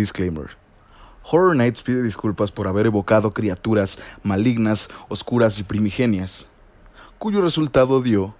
[0.00, 0.50] Disclaimer.
[1.30, 6.46] Horror Nights pide disculpas por haber evocado criaturas malignas, oscuras y primigenias,
[7.18, 8.34] cuyo resultado dio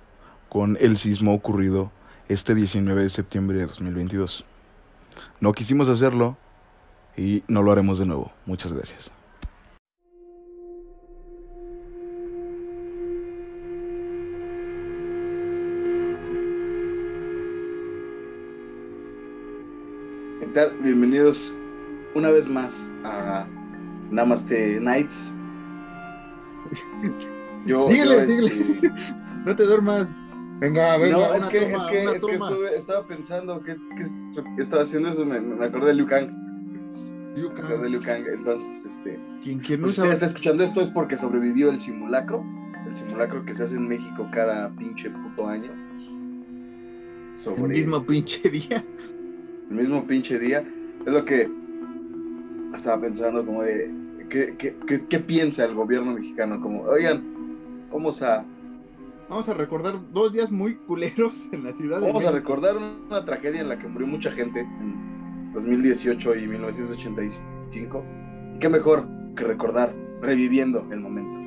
[0.49, 1.91] con el sismo ocurrido
[2.29, 4.45] este 19 de septiembre de 2022.
[5.41, 6.37] No quisimos hacerlo
[7.17, 8.33] y no lo haremos de nuevo.
[8.47, 9.18] Muchas gracias.
[20.59, 20.77] Tal?
[20.81, 21.55] Bienvenidos
[22.17, 23.47] una vez más a
[24.11, 25.33] Namaste Nights.
[27.65, 28.73] Yo, síguele, síguele.
[28.73, 28.91] Este,
[29.47, 30.11] no te duermas.
[30.59, 31.17] Venga, venga.
[31.17, 33.77] No, es que, es que, es que estuve, estaba pensando que,
[34.59, 36.29] estaba haciendo eso, me, me acordé de Liu Kang.
[37.37, 37.81] Liu Kang.
[37.81, 38.25] de Liu Kang.
[38.27, 39.21] Entonces, este.
[39.45, 42.45] ¿Quién, quién no usted está escuchando esto es porque sobrevivió el simulacro.
[42.85, 45.71] El simulacro que se hace en México cada pinche puto año.
[47.35, 47.63] Sobre...
[47.63, 48.85] El mismo pinche día.
[49.71, 50.65] El mismo pinche día.
[51.07, 51.51] Es lo que
[52.75, 53.95] estaba pensando como de.
[54.29, 56.61] ¿Qué, qué, qué, qué piensa el gobierno mexicano?
[56.61, 57.25] Como, oigan,
[57.91, 58.45] vamos a
[59.29, 62.01] Vamos a recordar dos días muy culeros en la ciudad.
[62.01, 68.05] Vamos a recordar una tragedia en la que murió mucha gente en 2018 y 1985.
[68.55, 71.39] Y qué mejor que recordar reviviendo el momento.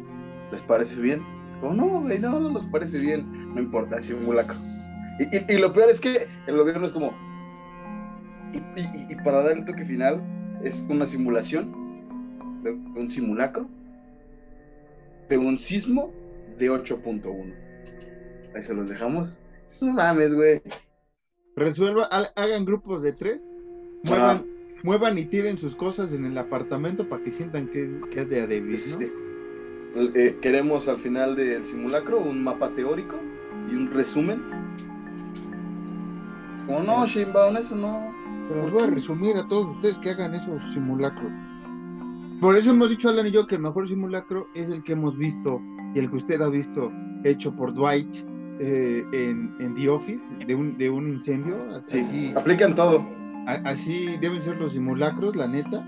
[0.51, 1.23] ¿Les parece bien?
[1.49, 3.53] Es como, no, güey, no, no nos parece bien.
[3.55, 4.57] No importa, es simulacro.
[5.19, 7.13] Y, y, lo peor es que el gobierno es como.
[8.53, 10.21] Y, y, para dar el toque final,
[10.63, 11.71] es una simulación
[12.63, 13.67] de un simulacro
[15.31, 16.11] de un sismo
[16.59, 17.53] de 8.1.
[18.53, 19.39] Ahí se los dejamos.
[19.81, 20.61] No mames, güey.
[21.55, 23.55] Resuelvan, hagan grupos de tres,
[24.03, 24.45] muevan,
[24.83, 28.97] muevan y tiren sus cosas en el apartamento para que sientan que, es de Adebis,
[28.97, 29.05] ¿no?
[30.15, 33.17] Eh, queremos al final del simulacro un mapa teórico
[33.69, 34.41] y un resumen.
[36.57, 38.13] Es como, no, Shinbaon, eso no.
[38.51, 41.31] Pero voy a resumir a todos ustedes que hagan esos simulacros.
[42.41, 45.17] Por eso hemos dicho Alan y yo que el mejor simulacro es el que hemos
[45.17, 45.61] visto
[45.95, 46.91] y el que usted ha visto
[47.23, 48.13] hecho por Dwight
[48.59, 51.55] eh, en, The Office de un, de un incendio.
[51.75, 53.07] Así, aplican todo.
[53.45, 55.85] así deben ser los simulacros, la neta.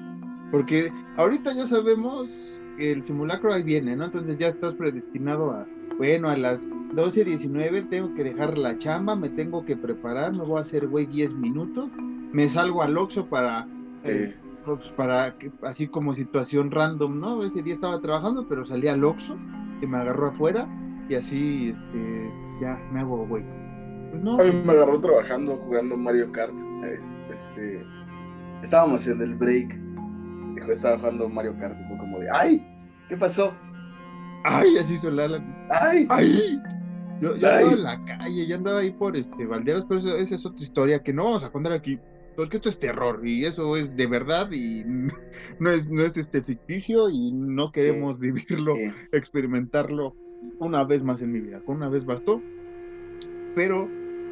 [0.51, 4.05] Porque ahorita ya sabemos que el simulacro ahí viene, ¿no?
[4.05, 9.29] Entonces ya estás predestinado a, bueno, a las 12.19 tengo que dejar la chamba, me
[9.29, 11.89] tengo que preparar, me voy a hacer, güey, 10 minutos,
[12.33, 13.67] me salgo al Oxxo para...
[14.03, 14.35] Eh,
[14.65, 17.43] pues, para así como situación random, ¿no?
[17.43, 19.37] Ese día estaba trabajando, pero salí al Oxxo,
[19.79, 20.67] que me agarró afuera,
[21.09, 23.43] y así, este, ya me hago güey.
[24.11, 24.39] Pues no.
[24.39, 26.57] A mí me agarró trabajando, jugando Mario Kart.
[26.85, 26.99] Eh,
[27.33, 27.85] este,
[28.61, 29.77] estábamos en el break.
[30.55, 31.77] Dijo, estaba jugando Mario Kart.
[31.87, 32.65] Fue como de, ¡ay!
[33.09, 33.53] ¿Qué pasó?
[34.45, 34.77] ¡Ay!
[34.77, 35.43] Así hizo la.
[35.69, 36.07] ¡Ay!
[36.09, 36.61] ¡Ay!
[37.21, 40.45] Yo, yo andaba en la calle, ya andaba ahí por este Valderas, pero esa es
[40.45, 41.99] otra historia que no vamos a contar aquí.
[42.35, 44.83] Porque esto es terror y eso es de verdad y
[45.59, 48.75] no es, no es este ficticio y no queremos vivirlo,
[49.11, 50.15] experimentarlo
[50.59, 52.41] una vez más en mi vida, con una vez bastó.
[53.55, 53.87] Pero,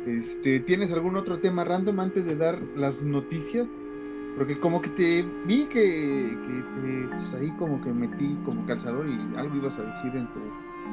[0.07, 3.90] este, ¿tienes algún otro tema random antes de dar las noticias?
[4.35, 9.38] Porque como que te vi que, que pues, ahí como que metí como calzador y
[9.38, 10.40] algo ibas a decir en tu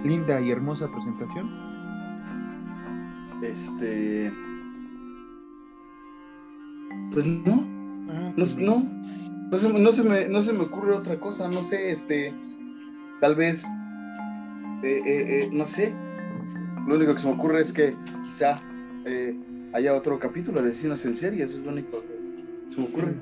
[0.06, 1.48] linda y hermosa presentación.
[3.42, 4.32] Este...
[7.12, 7.66] Pues no.
[8.10, 8.86] Ah, no, no,
[9.50, 12.34] no, se, no, se me, no se me ocurre otra cosa, no sé, este...
[13.20, 13.66] Tal vez
[14.82, 15.92] eh, eh, eh, no sé.
[16.86, 18.62] Lo único que se me ocurre es que quizá
[19.72, 23.14] haya otro capítulo de Asesinos en Serie, eso es lo único que se me ocurre.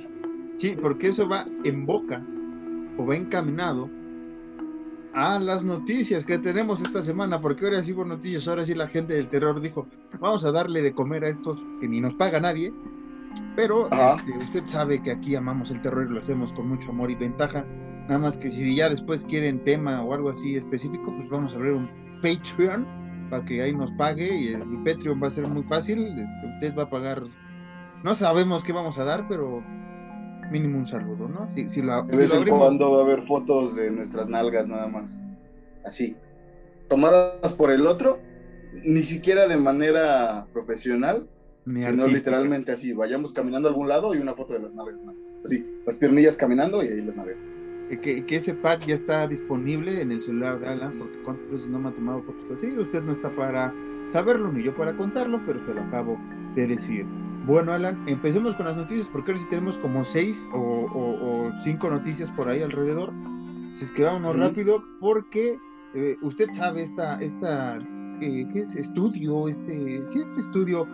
[0.59, 2.25] Sí, porque eso va en boca
[2.99, 3.89] o va encaminado
[5.15, 8.89] a las noticias que tenemos esta semana, porque ahora sí hubo noticias, ahora sí la
[8.89, 9.87] gente del terror dijo,
[10.21, 12.73] vamos a darle de comer a estos que ni nos paga nadie,
[13.55, 17.11] pero este, usted sabe que aquí amamos el terror y lo hacemos con mucho amor
[17.11, 17.65] y ventaja.
[18.09, 21.57] Nada más que si ya después quieren tema o algo así específico, pues vamos a
[21.57, 21.89] abrir un
[22.23, 22.87] Patreon
[23.31, 26.07] para que ahí nos pague y el, Patreon va a ser muy fácil.
[26.07, 27.23] Este, usted va a pagar,
[28.05, 29.63] no sabemos qué vamos a dar, pero
[30.51, 31.49] mínimo un saludo, ¿no?
[31.55, 35.17] Si, si de vez en cuando va a haber fotos de nuestras nalgas nada más.
[35.85, 36.17] Así.
[36.89, 38.21] Tomadas por el otro,
[38.85, 41.29] ni siquiera de manera profesional,
[41.67, 42.93] sino literalmente así.
[42.93, 45.03] Vayamos caminando a algún lado y una foto de las nalgas.
[45.45, 47.47] Así, las piernillas caminando y ahí las nalgas
[47.95, 51.79] que, ese pack ya está disponible en el celular de Alan, porque cuántas veces no
[51.79, 53.73] me ha tomado fotos así, usted no está para
[54.11, 56.19] saberlo ni yo para contarlo, pero se lo acabo
[56.55, 57.07] de decir.
[57.47, 62.31] Bueno, Alan, empecemos con las noticias, porque ahora sí tenemos como seis o, cinco noticias
[62.33, 63.13] por ahí alrededor.
[63.75, 65.57] Si es que vámonos rápido, porque
[65.95, 67.79] eh, usted sabe esta, esta
[68.21, 68.75] eh, ¿qué es?
[68.75, 70.89] Estudio, este, sí, este estudio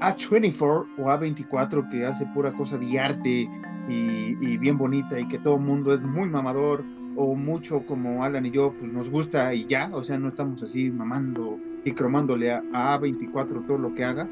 [0.00, 3.48] A24 o A24 que hace pura cosa de arte
[3.88, 6.84] y, bien bonita y que todo el mundo es muy mamador
[7.16, 10.62] o mucho como Alan y yo, pues nos gusta y ya, o sea, no estamos
[10.62, 14.28] así mamando y cromándole a, A24 todo lo que haga,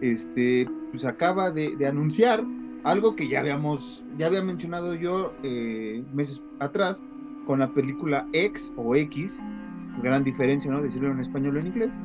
[0.00, 2.44] este, pues acaba de, anunciar
[2.84, 7.00] algo que ya habíamos, ya había mencionado yo eh, meses atrás
[7.46, 9.42] con la película X o X,
[10.02, 10.82] gran diferencia, ¿no?
[10.82, 11.96] Decirlo en español o en inglés,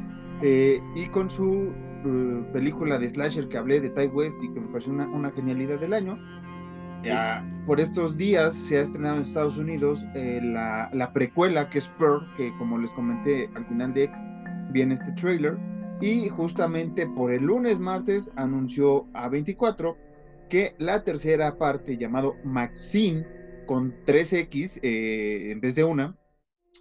[0.42, 1.72] eh, y con su
[2.06, 5.32] eh, película de slasher que hablé de Ty West y que me pareció una, una
[5.32, 6.18] genialidad del año,
[7.04, 11.78] ya, por estos días se ha estrenado en Estados Unidos eh, la, la, precuela que
[11.78, 14.20] es Pearl, que como les comenté al final de X
[14.72, 15.58] viene este trailer.
[16.02, 19.98] Y justamente por el lunes, martes, anunció a 24
[20.50, 23.26] que la tercera parte, llamado Maxine,
[23.66, 26.18] con 3X eh, en vez de una,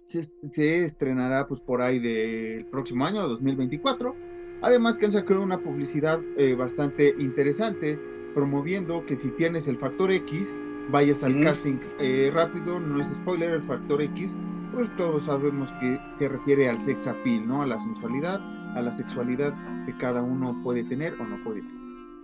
[0.07, 4.15] se, estrenará pues por ahí del próximo año, 2024.
[4.61, 7.99] Además que han sacado una publicidad eh, bastante interesante
[8.33, 10.53] promoviendo que si tienes el factor X,
[10.91, 14.37] vayas al casting eh, rápido, no es spoiler, el factor X,
[14.73, 17.61] pues todos sabemos que se refiere al sex appeal, ¿no?
[17.61, 18.39] A la sensualidad,
[18.75, 19.53] a la sexualidad
[19.85, 21.79] que cada uno puede tener o no puede tener.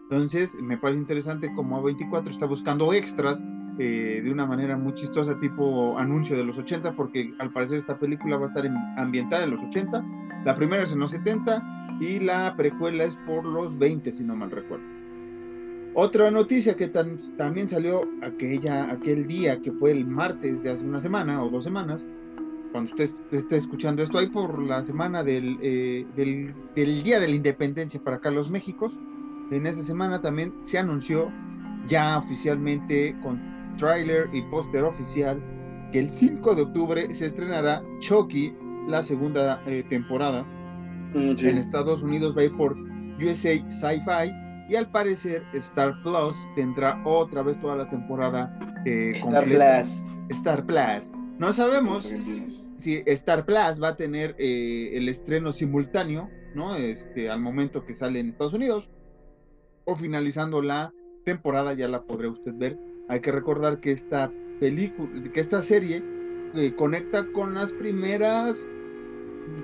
[0.09, 3.43] Entonces, me parece interesante como A24 está buscando extras
[3.79, 7.97] eh, de una manera muy chistosa, tipo anuncio de los 80, porque al parecer esta
[7.97, 10.05] película va a estar ambientada en los 80,
[10.45, 14.35] la primera es en los 70 y la precuela es por los 20, si no
[14.35, 14.85] mal recuerdo.
[15.97, 20.99] Otra noticia que también salió aquella, aquel día, que fue el martes de hace una
[20.99, 22.05] semana o dos semanas,
[22.73, 27.35] cuando usted esté escuchando esto, ahí por la semana del, eh, del, Día de la
[27.35, 28.91] Independencia para Carlos México,
[29.51, 31.31] en esa semana también se anunció
[31.87, 33.39] ya oficialmente con
[33.77, 35.41] trailer y póster oficial
[35.93, 38.53] que el 5 de octubre se estrenará Chucky,
[38.89, 40.45] la segunda eh, temporada.
[41.15, 42.75] Mm, en Estados Unidos va a ir por
[43.21, 44.33] USA Sci-Fi
[44.67, 50.03] y al parecer Star Plus tendrá otra vez toda la temporada eh, Star Plus.
[50.29, 51.13] Star Plus.
[51.39, 52.13] No sabemos
[52.75, 56.75] si Star Plus va a tener eh, el estreno simultáneo, ¿no?
[56.75, 58.89] Este, al momento que sale en Estados Unidos.
[59.85, 60.91] O finalizando la
[61.23, 62.77] temporada, ya la podrá usted ver.
[63.07, 66.03] Hay que recordar que esta película, que esta serie
[66.55, 68.65] eh, conecta con las primeras,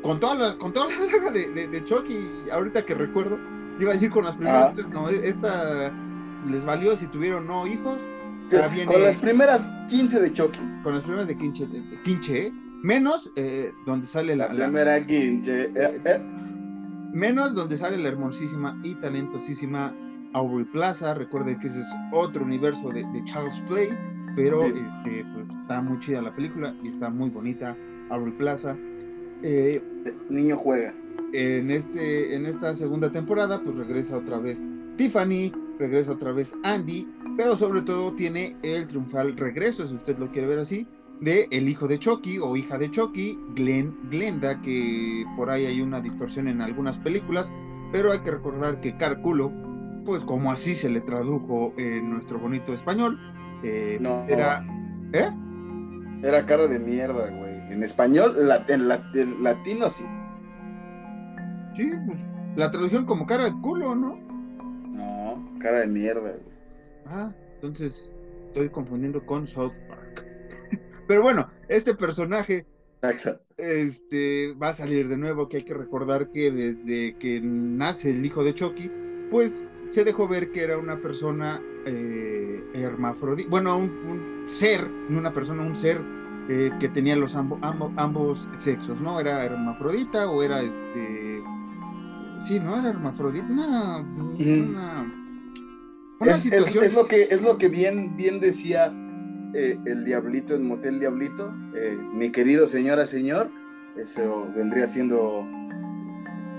[0.02, 3.38] con toda la, con toda la saga de, de, de Chucky, ahorita que recuerdo,
[3.82, 4.90] Iba a decir con las primeras, ah.
[4.94, 5.92] no, esta
[6.48, 8.00] les valió si tuvieron no hijos.
[8.86, 10.60] Con las primeras 15 de Chucky.
[10.84, 11.66] Con las primeras de Quinche,
[12.04, 12.52] Quinche
[12.84, 14.98] menos eh, donde sale la, la primera.
[14.98, 16.22] Eh, eh.
[17.14, 19.96] Menos donde sale la hermosísima y talentosísima
[20.34, 21.14] Aubrey Plaza.
[21.14, 23.90] Recuerde que ese es otro universo de, de Charles Play,
[24.36, 27.76] pero este, pues, está muy chida la película y está muy bonita
[28.10, 28.76] Aubrey Plaza.
[30.30, 30.94] Niño juega
[31.34, 34.64] en, este, en esta segunda temporada, pues regresa otra vez
[34.98, 37.08] Tiffany, regresa otra vez Andy,
[37.38, 40.88] pero sobre todo tiene el triunfal regreso, si usted lo quiere ver así,
[41.22, 45.82] de el hijo de Chucky o hija de Chucky, Glenn, Glenda, que por ahí hay
[45.82, 47.52] una distorsión en algunas películas,
[47.92, 49.52] pero hay que recordar que Carculo,
[50.06, 53.20] pues como así se le tradujo en nuestro bonito español,
[53.64, 54.66] eh, no, era...
[55.14, 55.30] ¿Eh?
[56.24, 57.51] Era cara de mierda, güey.
[57.72, 58.36] En español,
[58.68, 58.88] en
[59.44, 60.06] latino sí.
[61.76, 62.20] Sí, pues,
[62.58, 64.18] la traducción como cara de culo, ¿no?
[64.90, 66.34] No, cara de mierda,
[67.06, 68.10] Ah, entonces
[68.48, 70.26] estoy confundiendo con South Park.
[71.08, 72.66] Pero bueno, este personaje
[73.58, 78.26] este, va a salir de nuevo, que hay que recordar que desde que nace el
[78.26, 78.92] hijo de Chucky,
[79.32, 85.34] pues se dejó ver que era una persona eh, hermafrodita, bueno, un, ser, no una
[85.34, 86.02] persona, un ser
[86.54, 89.22] eh, que tenía los ambos sexos, ¿no?
[89.22, 91.42] Era hermafrodita o era este
[92.42, 92.78] Sí, ¿no?
[92.78, 93.46] Era hermafrodita.
[93.46, 94.04] Una,
[96.26, 98.94] es, lo que, es lo que bien, bien decía
[99.54, 101.54] eh, el Diablito en Motel Diablito.
[101.74, 103.50] Eh, mi querido señora, señor,
[103.96, 105.48] eso vendría siendo.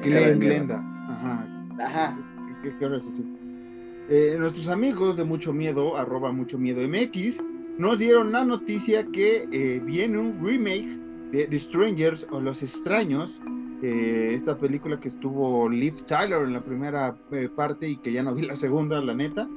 [0.03, 0.79] Glenda.
[1.09, 1.49] Ajá.
[1.79, 2.19] Ajá.
[2.63, 2.87] ¿Qué, qué,
[4.09, 7.43] eh, nuestros amigos de Mucho Miedo, arroba Mucho Miedo MX,
[7.83, 10.97] nos dieron la noticia que viene un remake
[11.33, 13.41] de The Strangers o Los Extraños
[13.83, 18.23] eh, esta película que estuvo Liv Tyler en la primera eh, parte y que ya
[18.23, 19.49] no vi la segunda, la neta,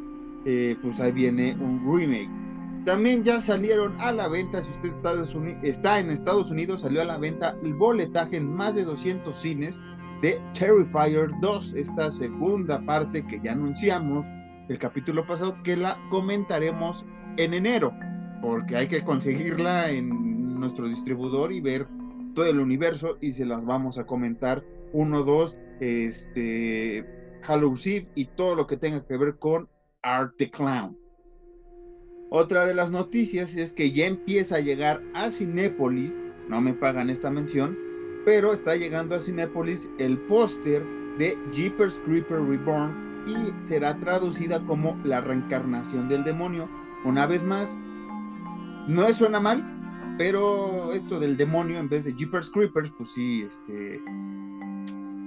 [0.45, 2.29] eh, pues ahí viene un remake.
[2.85, 5.13] También ya salieron a la venta, si usted está,
[5.61, 9.79] está en Estados Unidos, salió a la venta el boletaje en más de 200 cines
[10.23, 14.25] de Terrifier 2, esta segunda parte que ya anunciamos
[14.69, 17.05] el capítulo pasado, que la comentaremos
[17.37, 17.93] en enero,
[18.45, 21.87] porque hay que conseguirla en nuestro distribuidor y ver
[22.35, 27.03] todo el universo y se las vamos a comentar uno, dos, este,
[27.41, 29.67] Halloween y todo lo que tenga que ver con
[30.03, 30.95] Art the Clown.
[32.29, 37.09] Otra de las noticias es que ya empieza a llegar a Cinépolis, no me pagan
[37.09, 37.75] esta mención,
[38.25, 40.85] pero está llegando a Cinépolis el póster
[41.17, 46.69] de Jeepers Creeper Reborn y será traducida como la reencarnación del demonio.
[47.05, 47.75] Una vez más,
[48.87, 49.63] no suena mal,
[50.17, 54.01] pero esto del demonio en vez de Jeepers Creepers, pues sí, este.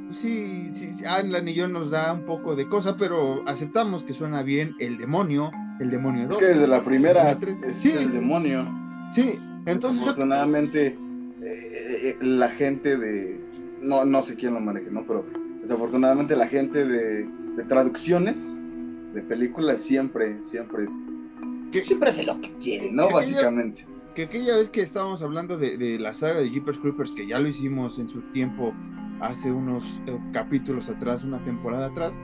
[0.07, 4.05] Pues sí, sí, sí, Alan y yo nos da un poco de cosa, pero aceptamos
[4.05, 5.51] que suena bien el demonio,
[5.81, 7.93] el demonio Es que desde la primera es Sí.
[7.93, 8.65] el demonio.
[9.13, 10.97] Sí, entonces yo- Desafortunadamente, eh,
[11.43, 13.41] eh, la gente de.
[13.83, 15.05] No, no sé quién lo maneje, ¿no?
[15.07, 15.25] Pero
[15.61, 18.63] desafortunadamente la gente de, de traducciones
[19.15, 21.11] de películas siempre, siempre, este,
[21.83, 23.09] Siempre hace lo que quiere, ¿no?
[23.09, 23.87] ¿Qué- Básicamente.
[24.15, 27.39] que aquella vez que estábamos hablando de, de la saga de Jeepers Creepers, que ya
[27.39, 28.73] lo hicimos en su tiempo,
[29.21, 32.19] hace unos eh, capítulos atrás, una temporada atrás,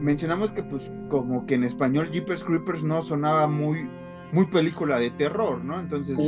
[0.00, 3.88] mencionamos que pues como que en español Jeepers Creepers no sonaba muy,
[4.32, 5.78] muy película de terror, ¿no?
[5.80, 6.18] Entonces,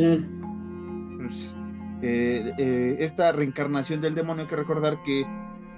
[1.18, 1.56] pues,
[2.02, 5.26] eh, eh, esta reencarnación del demonio hay que recordar que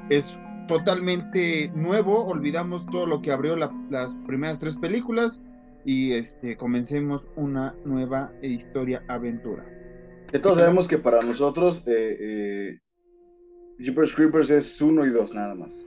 [0.08, 5.40] es totalmente nuevo, olvidamos todo lo que abrió la- las primeras tres películas
[5.84, 9.64] y este comencemos una nueva historia aventura.
[10.40, 12.80] Todos sabemos que para nosotros eh, eh,
[13.78, 15.84] Jeepers Creepers es uno y dos nada más.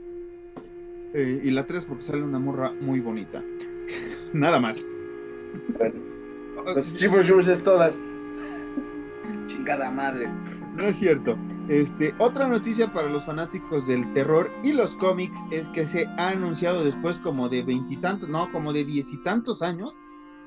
[1.14, 3.42] Eh, y la tres porque sale una morra muy bonita.
[4.34, 4.86] Nada más.
[5.78, 5.96] Bueno,
[6.76, 8.00] Los Jeepers Creepers es todas.
[9.48, 10.28] Chingada madre.
[10.76, 11.38] No es cierto.
[11.70, 16.30] Este, otra noticia para los fanáticos del terror y los cómics es que se ha
[16.30, 19.96] anunciado después como de veintitantos, no, como de diez y tantos años,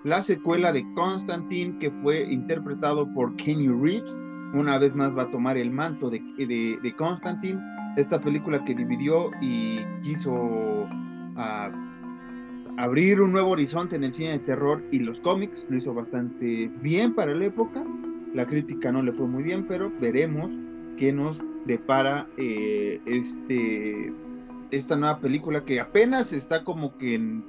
[0.04, 4.18] la secuela de Constantine que fue interpretado por Kenny Reeves.
[4.54, 7.60] Una vez más va a tomar el manto de, de, Constantine,
[7.96, 10.86] esta película que dividió y quiso
[11.36, 11.70] ah,
[12.78, 15.66] abrir un nuevo horizonte en el cine de terror y los cómics.
[15.68, 17.82] Lo hizo bastante bien para la época.
[18.38, 20.52] La crítica no le fue muy bien, pero veremos
[20.96, 24.12] qué nos depara eh, este
[24.70, 27.44] esta nueva película que apenas está como que en,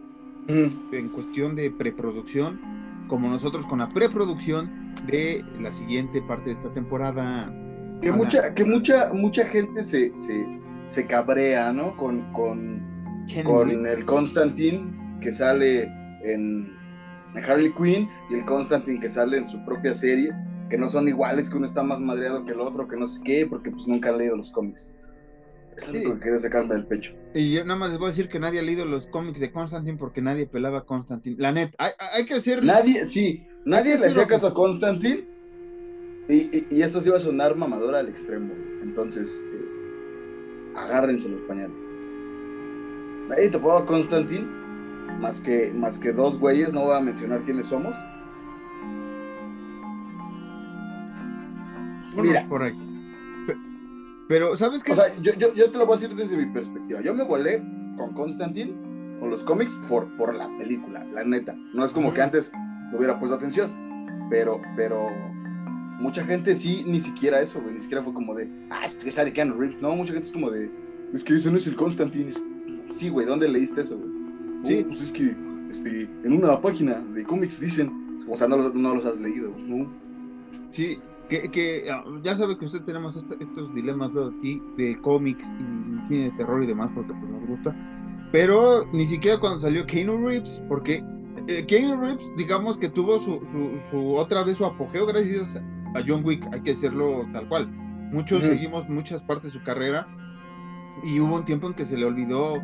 [0.48, 2.60] en cuestión de preproducción,
[3.08, 7.54] como nosotros con la preproducción de la siguiente parte de esta temporada.
[8.02, 10.44] Que mucha, que mucha, mucha gente se, se,
[10.88, 11.96] se cabrea, ¿no?
[11.98, 12.82] Con, con,
[13.44, 15.84] con el Constantine que sale
[16.24, 16.76] en,
[17.36, 20.34] en Harley Quinn y el Constantine que sale en su propia serie,
[20.70, 23.22] que no son iguales, que uno está más madreado que el otro, que no sé
[23.24, 24.94] qué, porque pues nunca han leído los cómics.
[25.76, 26.00] Es lo Sí.
[26.00, 27.14] único que quería sacarme del pecho.
[27.34, 29.52] Y yo nada más les voy a decir que nadie ha leído los cómics de
[29.52, 31.38] Constantine porque nadie pelaba a Constantine.
[31.40, 32.64] La net, hay, hay que hacer.
[32.64, 35.26] Nadie, sí, nadie le hacía caso a Constantine
[36.28, 38.54] y, y- y esto sí iba a sonar mamadora al extremo.
[38.84, 41.90] Entonces, eh, agárrense los pañales.
[43.30, 44.46] Nadie topaba a Constantine,
[45.20, 47.96] más que, más que dos güeyes, no voy a mencionar quiénes somos.
[52.28, 52.48] Mira.
[53.48, 53.56] Pe-
[54.28, 54.92] Pero, ¿sabes qué?
[54.92, 57.02] O sea, yo, yo, yo te lo voy a decir desde mi perspectiva.
[57.02, 57.64] Yo me volé
[57.98, 58.74] con Constantine,
[59.20, 61.56] con los cómics, por, por la película, la neta.
[61.74, 62.16] No es como Ujú.
[62.16, 62.52] que antes
[62.92, 63.72] le hubiera puesto atención.
[64.30, 65.08] Pero, pero
[66.00, 67.74] mucha gente sí, ni siquiera eso, güey.
[67.74, 69.82] Ni siquiera fue como de, ah, es que está de Keanu Reeves.
[69.82, 70.72] No, mucha gente es como de,
[71.14, 72.30] es que ese no es el Constantine.
[72.30, 72.44] Es-
[72.96, 74.10] Sí, güey, ¿dónde leíste eso, güey?
[74.64, 74.82] Sí.
[74.84, 75.36] "Oh, pues es que
[75.70, 79.52] este, en una página de cómics dicen, o sea, no los, no los has leído,
[79.52, 79.92] güey, ¿no?
[80.72, 80.98] Sí,
[81.30, 86.08] que, que ah, ya sabe que usted tenemos esta- estos dilemas aquí de cómics y
[86.08, 87.76] cine de terror y demás porque pues nos gusta.
[88.32, 91.04] Pero ni siquiera cuando salió Keanu Reeves, porque
[91.48, 95.56] eh, Keanu Reeves, digamos que tuvo su, su, su- otra vez su apogeo gracias
[95.96, 97.68] a John Wick, hay que decirlo tal cual.
[98.12, 100.08] Muchos seguimos muchas partes de su carrera
[101.04, 102.56] y hubo un tiempo en que se le olvidó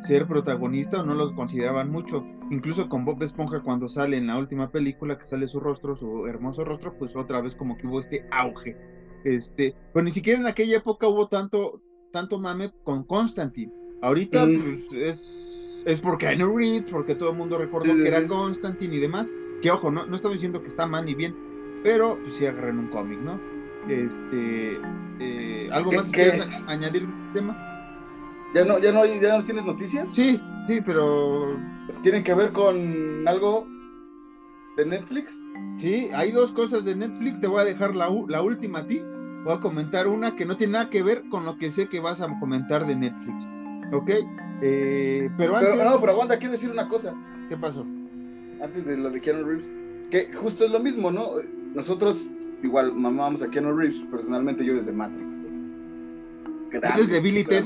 [0.00, 2.24] ser protagonista o no lo consideraban mucho.
[2.50, 6.26] Incluso con Bob Esponja cuando sale en la última película que sale su rostro, su
[6.26, 8.76] hermoso rostro, pues otra vez como que hubo este auge.
[9.24, 11.80] Este, pero ni siquiera en aquella época hubo tanto,
[12.12, 13.72] tanto mame con Constantine.
[14.02, 14.62] Ahorita Mm.
[14.62, 18.26] pues es, es por Keanu Reeves, porque todo el mundo recordó Sí, sí, que era.
[18.26, 19.28] Constantine y demás.
[19.62, 21.34] Que ojo, no, no estamos diciendo que está mal ni bien,
[21.82, 23.40] pero pues sí agarran un cómic, ¿no?
[23.88, 24.78] Este,
[25.20, 27.56] eh, ¿algo ¿Qué- más que a- añadir de este tema?
[28.54, 30.10] ¿Ya no, ya, no, ¿Ya no tienes noticias?
[30.10, 31.56] Sí, sí, pero
[32.02, 33.66] ¿Tienen que ver con algo
[34.76, 35.42] de Netflix?
[35.78, 37.40] Sí, hay dos cosas de Netflix.
[37.40, 39.02] Te voy a dejar la, última a ti.
[39.44, 42.00] Voy a comentar una que no tiene nada que ver con lo que sé que
[42.00, 43.46] vas a comentar de Netflix.
[43.92, 44.10] ¿Ok?
[44.60, 47.14] Eh, pero antes, Pero, no, pero aguanta, quiero decir una cosa.
[47.48, 47.86] ¿qué pasó?
[48.62, 49.68] Antes de lo de Keanu Reeves.
[50.10, 51.28] Que justo es lo mismo, ¿no?
[51.74, 52.30] Nosotros,
[52.62, 55.40] igual, mamamos a Keanu Reeves, personalmente yo desde Matrix.
[56.96, 57.64] Desde Billy Ted.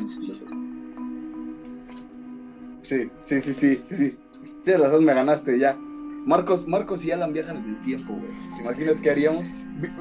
[2.88, 4.18] Sí, sí, sí, sí, sí, sí.
[4.64, 5.76] Tienes razón, me ganaste ya.
[6.25, 8.30] Marcos, Marcos y Alan viajan en el tiempo, güey.
[8.57, 9.49] ¿Te imaginas qué haríamos?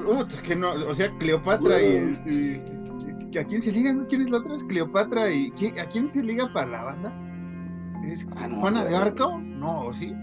[0.04, 2.62] Puta, que no, o sea, Cleopatra y, y-
[3.34, 4.06] y- ¿A quién se ligan?
[4.06, 4.54] ¿Quién es la otra?
[4.54, 7.12] ¿Es Cleopatra y quién- a quién se liga para la banda?
[8.06, 8.96] ¿Es Ah, no, Juana de.
[8.96, 9.38] Arco?
[9.38, 10.14] No, ¿o ¿sí?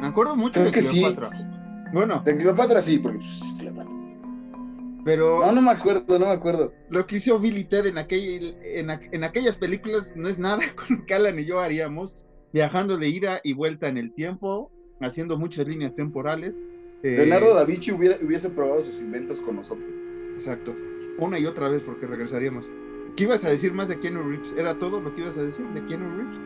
[0.00, 1.00] Me acuerdo mucho Creo de que sí.
[1.00, 1.30] Cleopatra.
[1.94, 3.95] Bueno, De Cleopatra sí, porque pues, es Cleopatra.
[5.06, 6.74] Pero No, no me acuerdo, no me acuerdo.
[6.90, 10.98] lo que hizo Billy Ted en, aquel, en, en aquellas películas no es nada con
[10.98, 12.16] lo que Alan y yo haríamos,
[12.52, 14.70] viajando de ida y vuelta en el tiempo,
[15.00, 16.58] haciendo muchas líneas temporales.
[17.02, 19.88] eh, Leonardo da Vinci hubiera, hubiese probado sus inventos con nosotros.
[20.34, 20.74] Exacto.
[21.18, 22.66] Una y otra vez porque regresaríamos.
[23.16, 24.52] ¿Qué ibas a decir más de Keanu Reeves?
[24.58, 26.36] ¿Era todo lo que ibas a decir de Keanu Reeves?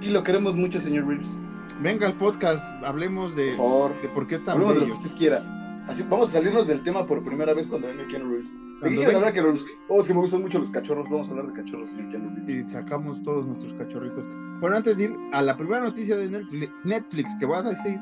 [0.00, 1.34] Sí, lo queremos mucho, señor Reeves.
[1.82, 4.86] Venga al podcast, hablemos de, Por favor, de por qué es tan hablemos de lo
[4.86, 5.59] que usted quiera.
[5.90, 8.52] Así, vamos a salirnos del tema por primera vez cuando venga Keanu Reeves.
[8.80, 9.66] ¿De qué quieres hablar, Keanu Reeves?
[9.88, 11.10] Oh, es que me gustan mucho los cachorros.
[11.10, 12.68] Vamos a hablar de cachorros, señor Keanu Reeves.
[12.68, 14.24] Y sacamos todos nuestros cachorritos.
[14.60, 16.30] Bueno, antes de ir a la primera noticia de
[16.84, 17.98] Netflix, que va a decir,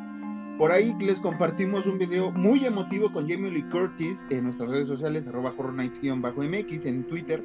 [0.58, 4.86] por ahí les compartimos un video muy emotivo con Jamie Lee Curtis en nuestras redes
[4.86, 7.42] sociales, arroba horror nights-mx en Twitter,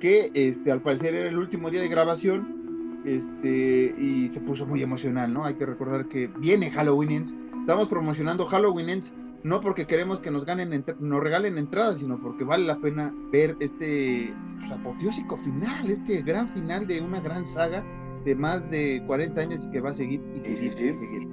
[0.00, 4.80] que este, al parecer era el último día de grabación este, y se puso muy
[4.80, 5.44] emocional, ¿no?
[5.44, 7.36] Hay que recordar que viene Halloween Ends.
[7.60, 9.12] Estamos promocionando Halloween Ends
[9.44, 13.56] no porque queremos que nos ganen nos regalen entradas, sino porque vale la pena ver
[13.60, 17.84] este pues, apoteósico final, este gran final de una gran saga
[18.24, 20.86] de más de 40 años y que va a seguir y seguir sí, sí.
[20.88, 21.28] y seguir.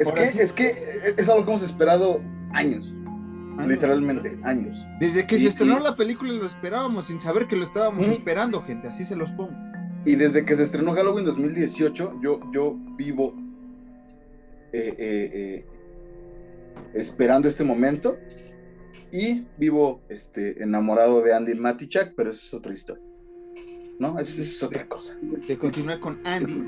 [0.00, 0.74] Es que, es que
[1.18, 2.20] es algo que hemos esperado
[2.52, 2.92] años,
[3.58, 3.68] Años.
[3.68, 4.84] literalmente, años.
[4.98, 8.06] Desde que Y- se estrenó y- la película lo esperábamos sin saber que lo estábamos
[8.06, 9.52] esperando, gente, así se los pongo.
[10.06, 13.34] Y desde que se estrenó Halloween 2018, yo, yo vivo
[14.72, 15.66] eh, eh, eh,
[16.92, 18.16] esperando este momento
[19.10, 23.02] y vivo este, enamorado de Andy Matichak, pero eso es otra historia.
[24.00, 24.18] ¿No?
[24.18, 25.16] Esa es otra cosa.
[25.46, 26.64] De continuar con Andy,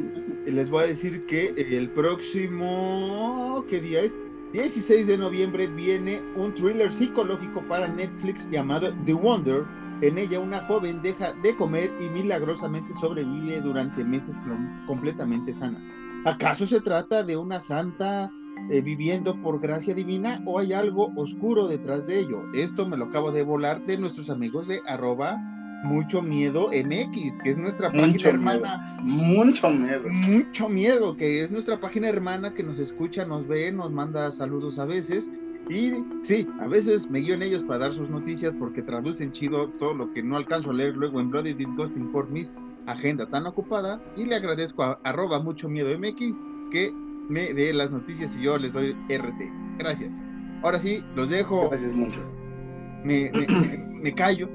[0.46, 4.16] les voy a decir que el próximo, ¿qué día es?
[4.52, 9.64] 16 de noviembre viene un thriller psicológico para Netflix llamado The Wonder.
[10.02, 15.82] En ella una joven deja de comer y milagrosamente sobrevive durante meses com- completamente sana.
[16.26, 18.30] ¿Acaso se trata de una santa
[18.70, 22.42] eh, viviendo por gracia divina o hay algo oscuro detrás de ello?
[22.54, 25.38] Esto me lo acabo de volar de nuestros amigos de arroba
[25.84, 30.08] mucho miedo MX, que es nuestra página Mucho hermana Mucho miedo.
[30.08, 34.78] mucho miedo, que es nuestra página hermana que nos escucha, nos ve, nos manda saludos
[34.78, 35.30] a veces.
[35.68, 39.68] Y sí, a veces me guío en ellos para dar sus noticias porque traducen chido
[39.78, 42.46] todo lo que no alcanzo a leer luego en Bloody Disgusting por mi
[42.86, 44.00] agenda tan ocupada.
[44.16, 46.92] Y le agradezco a arroba mucho miedo MX que
[47.28, 49.78] me dé las noticias y yo les doy RT.
[49.78, 50.22] Gracias.
[50.62, 52.20] Ahora sí, los dejo, Gracias mucho.
[53.04, 54.48] me, me- me- me callo.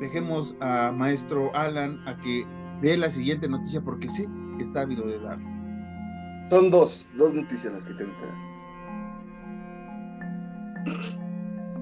[0.00, 2.44] Dejemos a maestro Alan a que
[2.82, 5.38] dé la siguiente noticia porque sé que está ávido de dar.
[6.50, 8.34] Son dos, dos noticias las que tengo que dar.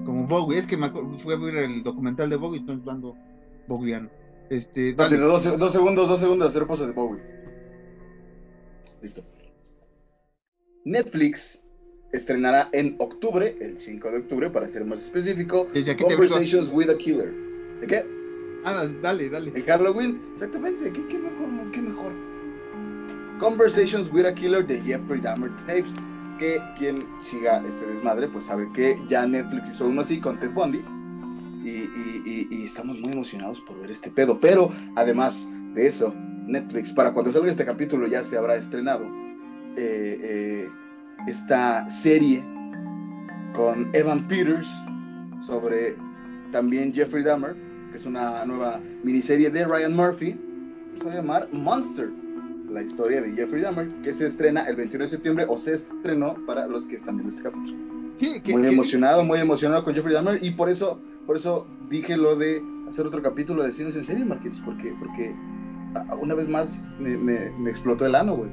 [0.05, 3.15] Como Bowie, es que me fui a ver el documental de Bowie, estoy hablando
[3.67, 4.09] Bowiano.
[4.49, 5.17] Este, dale.
[5.17, 7.21] Dos, dos segundos, dos segundos de hacer pose de Bowie.
[9.01, 9.23] Listo.
[10.85, 11.61] Netflix
[12.13, 15.67] estrenará en octubre, el 5 de octubre, para ser más específico.
[16.29, 17.33] Conversations with a Killer.
[17.81, 18.05] ¿De qué?
[18.63, 19.51] Ah, dale, dale.
[19.53, 22.11] En Halloween, exactamente, ¿qué, qué mejor, qué mejor.
[23.39, 25.93] Conversations with a Killer de Jeffrey Dahmer Tapes,
[26.39, 30.51] que quien siga este desmadre, pues sabe que ya Netflix hizo uno así con Ted
[30.51, 30.83] Bundy,
[31.63, 36.13] y, y- y- y estamos muy emocionados por ver este pedo, pero además de eso,
[36.47, 39.07] Netflix, para cuando salga este capítulo ya se habrá estrenado
[39.77, 40.69] eh, eh,
[41.27, 42.43] esta serie
[43.53, 44.69] con Evan Peters
[45.39, 45.95] sobre
[46.51, 47.55] también Jeffrey Dahmer,
[47.91, 50.39] que es una nueva miniserie de Ryan Murphy,
[50.93, 52.09] que se va a llamar Monster,
[52.69, 56.35] la historia de Jeffrey Dahmer, que se estrena el 21 de septiembre o se estrenó
[56.45, 57.77] para los que están viendo este capítulo.
[58.17, 61.67] Sí, que- Muy que- emocionado, muy emocionado con Jeffrey Dahmer y por eso, por eso
[61.89, 65.33] dije lo de hacer otro capítulo de cines en serie, Marqués, porque, porque
[66.21, 68.49] una vez más me, me- me explotó el ano, güey.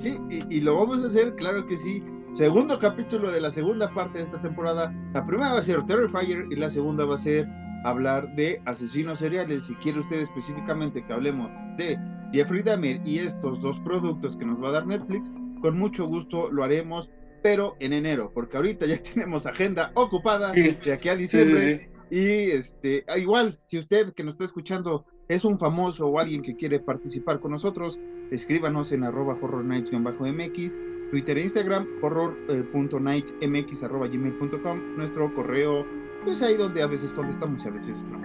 [0.00, 2.02] Sí, y, y lo vamos a hacer, claro que sí.
[2.34, 4.92] Segundo capítulo de la segunda parte de esta temporada.
[5.12, 7.46] La primera va a ser Terrifier y la segunda va a ser
[7.84, 9.64] hablar de asesinos seriales.
[9.64, 11.96] Si quiere usted específicamente que hablemos de
[12.32, 16.50] Jeffrey Dahmer y estos dos productos que nos va a dar Netflix, con mucho gusto
[16.50, 17.08] lo haremos,
[17.42, 21.86] pero en enero, porque ahorita ya tenemos agenda ocupada de aquí a diciembre.
[21.86, 22.00] sí, sí.
[22.10, 26.42] Y este, ah, igual, si usted que nos está escuchando es un famoso o alguien
[26.42, 27.98] que quiere participar con nosotros,
[28.30, 35.86] escríbanos en arroba horrornights-mx, Twitter e Instagram, horror.nightsmx arroba gmail.com, nuestro correo,
[36.24, 38.20] pues ahí donde a veces contestamos y a veces no.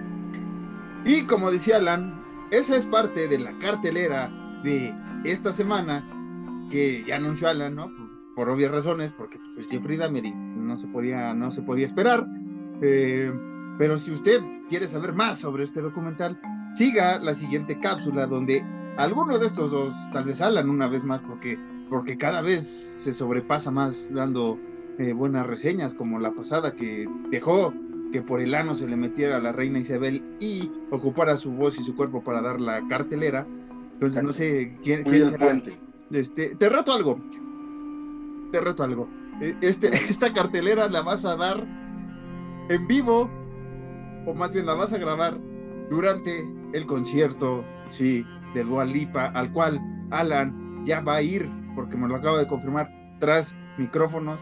[1.04, 4.30] Y como decía Alan, esa es parte de la cartelera
[4.64, 6.06] de esta semana
[6.70, 7.90] que ya anunció Alan, ¿no?
[8.34, 11.86] Por, obvias razones, porque pues, es Jeffrey Dahmer y no se podía, no se podía
[11.86, 12.26] esperar.
[12.80, 13.32] Eh,
[13.78, 16.40] pero si usted quiere saber más sobre este documental,
[16.72, 18.64] siga la siguiente cápsula donde
[18.96, 23.12] alguno de estos dos, tal vez Alan una vez más, porque, porque cada vez se
[23.12, 24.58] sobrepasa más dando
[24.98, 27.72] eh, buenas reseñas, como la pasada que dejó
[28.12, 31.78] que por el ano se le metiera a la reina Isabel y ocupara su voz
[31.78, 33.46] y su cuerpo para dar la cartelera.
[33.94, 35.04] Entonces no sé quién,
[36.10, 37.20] Este, te reto algo.
[38.52, 39.08] Te reto algo.
[39.40, 41.66] E, este, esta cartelera la vas a dar
[42.68, 43.30] en vivo,
[44.26, 45.38] o más bien la vas a grabar
[45.88, 51.96] durante el concierto, sí, de Dua Lipa, al cual Alan ya va a ir, porque
[51.96, 54.40] me lo acaba de confirmar, tras micrófonos.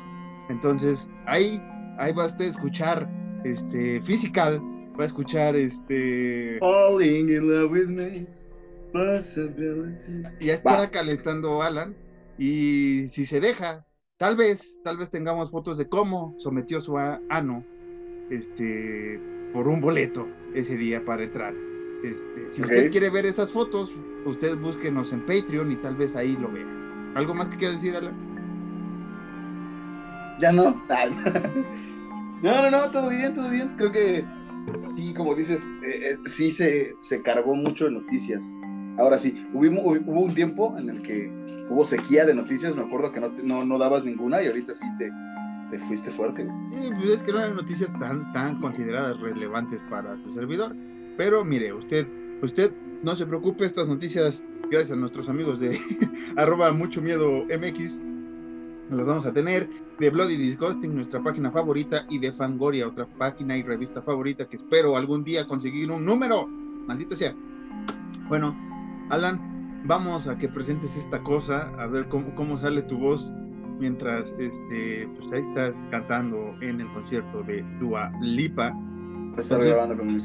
[0.49, 1.63] Entonces, ahí,
[1.99, 3.11] ahí va usted a escuchar
[3.45, 4.61] este Physical,
[4.99, 8.27] va a escuchar este Falling in love with me.
[10.41, 11.95] Ya está calentando Alan
[12.39, 17.65] y si se deja, tal vez, tal vez tengamos fotos de cómo sometió su ano
[18.31, 19.21] este
[19.53, 21.55] por un boleto ese día para entrar.
[22.03, 23.93] Este, si usted quiere ver esas fotos,
[24.25, 26.67] usted búsquenos en Patreon y tal vez ahí lo vea.
[27.15, 28.15] ¿Algo más que quiera decir, Alan?
[30.39, 30.81] Ya no.
[32.43, 33.75] no, no, no, todo bien, todo bien.
[33.77, 34.25] Creo que
[34.97, 38.57] sí, como dices, eh, eh, sí se, se cargó mucho de noticias.
[38.99, 41.33] Ahora sí, hubo, hubo, un tiempo en el que
[41.71, 44.87] hubo sequía de noticias, me acuerdo que no, no, no dabas ninguna y ahorita sí
[44.99, 45.11] te,
[45.71, 46.49] te fuiste fuerte.
[46.73, 50.75] Sí, pues es que no eran noticias tan, tan consideradas relevantes para tu servidor.
[51.19, 52.07] Pero mire, usted,
[52.41, 55.77] usted no se preocupe, estas noticias, gracias a nuestros amigos de
[56.37, 58.01] arroba mucho miedo MX,
[58.91, 59.69] las vamos a tener.
[59.99, 64.59] De Bloody Disgusting, nuestra página favorita, y de Fangoria, otra página y revista favorita que
[64.59, 66.47] espero algún día conseguir un número.
[66.47, 67.35] Maldito sea.
[68.29, 68.57] Bueno,
[69.11, 73.29] Alan, vamos a que presentes esta cosa, a ver cómo, cómo sale tu voz
[73.81, 78.73] mientras este, pues ahí estás cantando en el concierto de Dua Lipa.
[79.35, 80.21] grabando con mi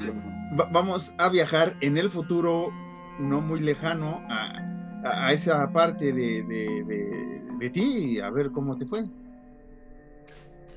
[0.55, 2.71] vamos a viajar en el futuro
[3.19, 9.03] no muy lejano a, esa parte de, de, ti, a ver cómo te fue.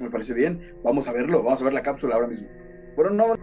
[0.00, 0.74] Me parece bien.
[0.84, 2.48] Vamos a verlo, vamos a ver la cápsula ahora mismo.
[2.96, 3.34] Bueno, no,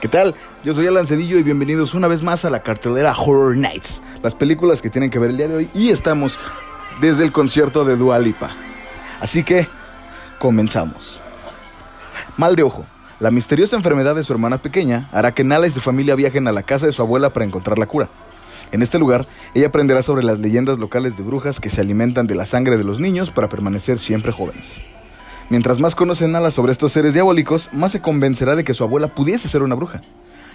[0.00, 0.36] ¿Qué tal?
[0.62, 4.32] Yo soy Alan Cedillo y bienvenidos una vez más a la cartelera Horror Nights, las
[4.32, 6.38] películas que tienen que ver el día de hoy y estamos
[7.00, 8.50] desde el concierto de Dua Lipa.
[9.20, 9.66] Así que,
[10.38, 11.20] comenzamos.
[12.36, 12.84] Mal de ojo.
[13.18, 16.52] La misteriosa enfermedad de su hermana pequeña hará que Nala y su familia viajen a
[16.52, 18.08] la casa de su abuela para encontrar la cura.
[18.70, 22.36] En este lugar, ella aprenderá sobre las leyendas locales de brujas que se alimentan de
[22.36, 24.70] la sangre de los niños para permanecer siempre jóvenes.
[25.50, 29.08] Mientras más conoce Nala sobre estos seres diabólicos, más se convencerá de que su abuela
[29.08, 30.02] pudiese ser una bruja.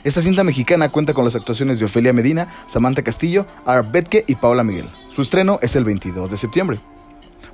[0.03, 4.35] Esta cinta mexicana cuenta con las actuaciones de Ofelia Medina, Samantha Castillo, Art Betke y
[4.35, 4.87] Paola Miguel.
[5.09, 6.79] Su estreno es el 22 de septiembre.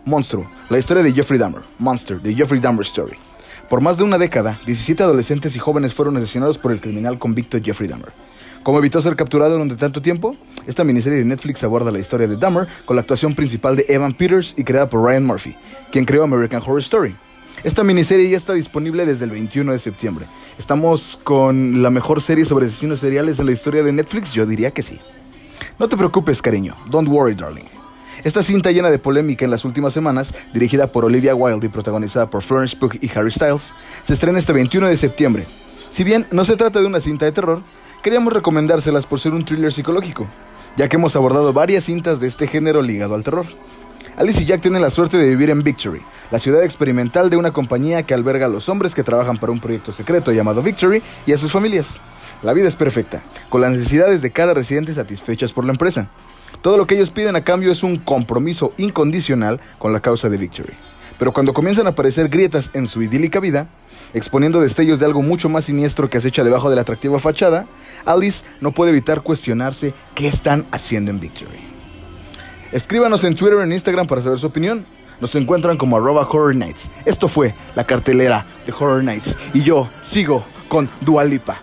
[0.04, 3.15] Monstruo, la historia de Jeffrey Dahmer, Monster, de Jeffrey Dahmer Story.
[3.69, 7.58] Por más de una década, 17 adolescentes y jóvenes fueron asesinados por el criminal convicto
[7.63, 8.12] Jeffrey Dahmer.
[8.63, 10.36] ¿Cómo evitó ser capturado durante tanto tiempo?
[10.67, 14.12] Esta miniserie de Netflix aborda la historia de Dahmer con la actuación principal de Evan
[14.12, 15.56] Peters y creada por Ryan Murphy,
[15.91, 17.15] quien creó American Horror Story.
[17.63, 20.26] Esta miniserie ya está disponible desde el 21 de septiembre.
[20.58, 24.34] ¿Estamos con la mejor serie sobre asesinos seriales en la historia de Netflix?
[24.34, 24.98] Yo diría que sí.
[25.78, 26.78] No te preocupes, cariño.
[26.89, 27.65] Don't worry, darling.
[28.24, 32.30] Esta cinta llena de polémica en las últimas semanas, dirigida por Olivia Wilde y protagonizada
[32.30, 33.74] por Florence Pugh y Harry Styles,
[34.06, 35.45] se estrena este 21 de septiembre.
[35.89, 37.62] Si bien no se trata de una cinta de terror,
[38.02, 40.28] queríamos recomendárselas por ser un thriller psicológico,
[40.78, 43.45] ya que hemos abordado varias cintas de este género ligado al terror.
[44.19, 47.53] Alice y Jack tienen la suerte de vivir en Victory, la ciudad experimental de una
[47.53, 51.32] compañía que alberga a los hombres que trabajan para un proyecto secreto llamado Victory y
[51.32, 51.95] a sus familias.
[52.43, 56.10] La vida es perfecta, con las necesidades de cada residente satisfechas por la empresa.
[56.62, 60.36] Todo lo que ellos piden a cambio es un compromiso incondicional con la causa de
[60.36, 60.73] Victory.
[61.17, 63.69] Pero cuando comienzan a aparecer grietas en su idílica vida,
[64.13, 67.67] exponiendo destellos de algo mucho más siniestro que acecha debajo de la atractiva fachada,
[68.05, 71.68] Alice no puede evitar cuestionarse qué están haciendo en Victory.
[72.71, 74.86] Escríbanos en Twitter o en Instagram para saber su opinión.
[75.19, 76.89] Nos encuentran como arroba Horror Nights.
[77.05, 79.36] Esto fue la cartelera de Horror Nights.
[79.53, 81.62] Y yo sigo con Dualipa.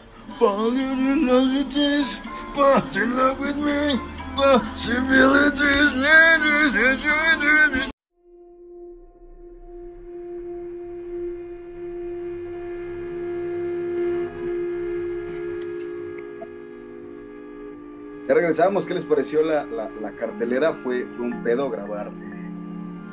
[18.28, 20.74] Ya regresamos, ¿qué les pareció la, la, cartelera?
[20.74, 22.50] Fue, fue un pedo grabar eh,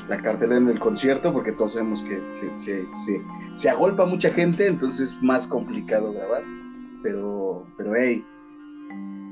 [0.10, 3.22] la cartelera en el concierto, porque todos sabemos que se, se, se,
[3.52, 6.44] se, agolpa mucha gente, entonces es más complicado grabar.
[7.04, 8.26] Pero, pero hey,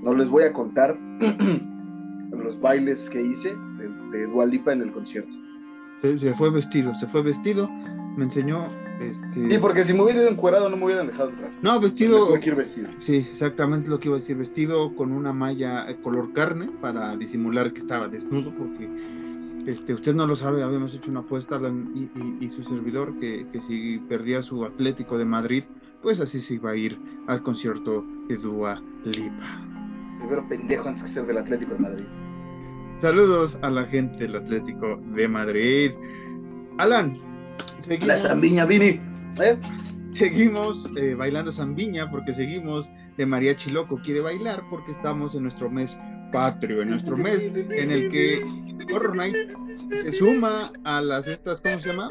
[0.03, 0.97] no les voy a contar
[2.31, 5.33] los bailes que hice de, de en el concierto.
[6.01, 7.69] Se, fue vestido, se fue vestido,
[8.17, 8.67] me enseñó
[9.01, 9.49] este...
[9.49, 11.51] Sí, porque si me hubiera ido encuerado no me hubieran dejado entrar.
[11.61, 12.27] No, vestido.
[12.27, 12.89] Tuve que ir vestido.
[12.99, 14.37] Sí, exactamente lo que iba a decir.
[14.37, 18.89] Vestido con una malla eh, color carne para disimular que estaba desnudo, porque
[19.65, 21.59] este, usted no lo sabe, habíamos hecho una apuesta
[22.39, 25.63] y, su servidor que, que, si perdía su Atlético de Madrid,
[26.01, 29.61] pues así se iba a ir al concierto de Dua Lipa.
[30.19, 32.05] Primero pendejo antes que ser del Atlético de Madrid.
[33.01, 35.91] Saludos a la gente del Atlético de Madrid.
[36.77, 37.17] Alan,
[37.81, 38.07] seguimos.
[38.07, 38.99] La Zambiña, Vini.
[39.41, 39.57] ¿Eh?
[40.11, 43.99] Seguimos eh, bailando Zambiña porque seguimos de Mariachi Loco.
[44.03, 45.97] Quiere bailar porque estamos en nuestro mes
[46.31, 48.43] patrio, en nuestro mes en el que
[48.93, 49.35] Horror Night
[49.91, 52.07] se suma a las estas, ¿cómo se llama?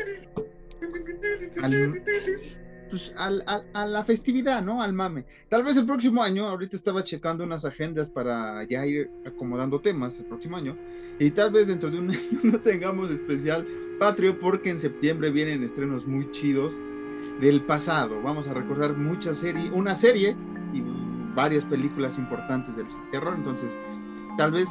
[2.90, 4.83] Pues, al, a la festividad, ¿no?
[4.83, 5.24] Al mame.
[5.48, 10.18] Tal vez el próximo año, ahorita estaba checando unas agendas para ya ir acomodando temas
[10.18, 10.76] el próximo año,
[11.18, 13.66] y tal vez dentro de un año no tengamos especial
[14.00, 16.72] patrio porque en septiembre vienen estrenos muy chidos
[17.38, 18.22] del pasado.
[18.22, 20.34] Vamos a recordar muchas series, una serie
[20.72, 20.82] y
[21.34, 23.78] varias películas importantes del terror, entonces
[24.38, 24.68] tal vez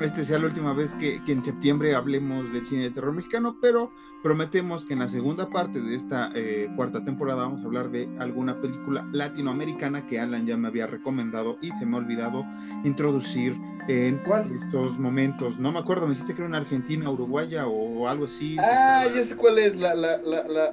[0.00, 3.92] este sea la última vez que, en septiembre hablemos del cine de terror mexicano, pero
[4.22, 8.08] prometemos que en la segunda parte de esta eh, cuarta temporada vamos a hablar de
[8.18, 12.44] alguna película latinoamericana que Alan ya me había recomendado y se me ha olvidado
[12.84, 13.56] introducir
[13.88, 14.20] en
[14.64, 15.58] estos momentos.
[15.58, 18.56] No me acuerdo, me dijiste que era una argentina, uruguaya o algo así.
[18.58, 19.94] Ah, ya sé cuál es, la...
[19.94, 20.72] la, la,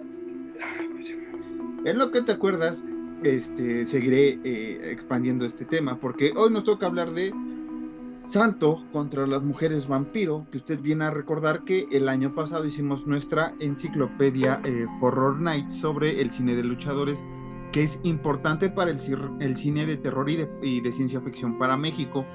[1.85, 2.83] En lo que te acuerdas,
[3.23, 7.33] este, seguiré eh, expandiendo este tema, porque hoy nos toca hablar de
[8.27, 13.07] Santo contra las mujeres vampiro, que usted viene a recordar que el año pasado hicimos
[13.07, 17.23] nuestra enciclopedia eh, Horror Night sobre el cine de luchadores,
[17.71, 18.99] que es importante para el,
[19.39, 22.25] el cine de terror y de, ciencia ficción para México.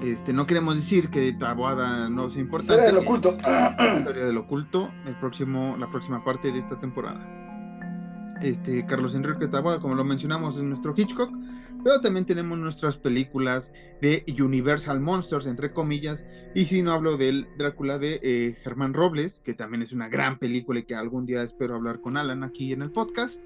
[0.00, 2.74] Este, no queremos decir que Taboada no sea importante.
[2.74, 3.36] Historia del oculto.
[3.98, 8.38] Historia del oculto, el próximo, la próxima parte de esta temporada.
[8.40, 11.30] Este, Carlos Enrique Taboada, como lo mencionamos, es nuestro Hitchcock
[11.82, 17.46] pero también tenemos nuestras películas de Universal Monsters, entre comillas, y si no hablo del
[17.58, 21.42] Drácula de eh, Germán Robles, que también es una gran película y que algún día
[21.42, 23.40] espero hablar con Alan aquí en el podcast,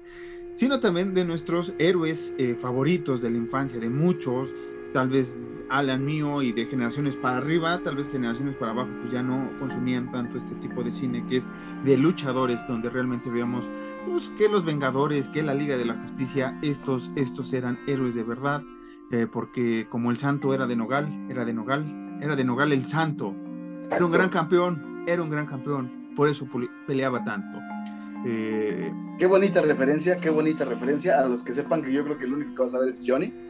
[0.55, 4.53] sino también de nuestros héroes eh, favoritos de la infancia, de muchos,
[4.95, 9.11] tal vez Alan mío y de generaciones para arriba, tal vez generaciones para abajo, pues
[9.11, 11.49] ya no consumían tanto este tipo de cine que es
[11.83, 13.69] de luchadores, donde realmente veíamos
[14.05, 18.23] pues, que los Vengadores, que la Liga de la Justicia, estos, estos eran héroes de
[18.23, 18.63] verdad,
[19.11, 22.85] eh, porque como el santo era de Nogal, era de Nogal, era de Nogal el
[22.85, 23.35] santo,
[23.91, 26.47] era un gran campeón, era un gran campeón, por eso
[26.87, 27.59] peleaba tanto.
[28.25, 31.19] Eh, qué bonita referencia, qué bonita referencia.
[31.19, 33.01] A los que sepan que yo creo que el único que va a saber es
[33.05, 33.44] Johnny.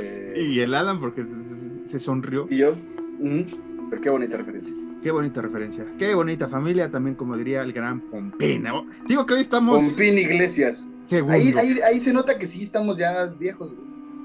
[0.00, 2.46] Eh, y el Alan, porque se, sonrió.
[2.50, 2.74] Y yo,
[3.90, 4.74] pero qué bonita referencia.
[5.02, 5.86] Qué bonita referencia.
[5.98, 8.64] Qué bonita familia, también como diría el gran Pompín.
[9.06, 9.76] Digo que hoy estamos.
[9.76, 10.88] Pompín Iglesias.
[11.28, 11.54] Ahí,
[11.88, 13.74] ahí, se nota que sí estamos ya viejos.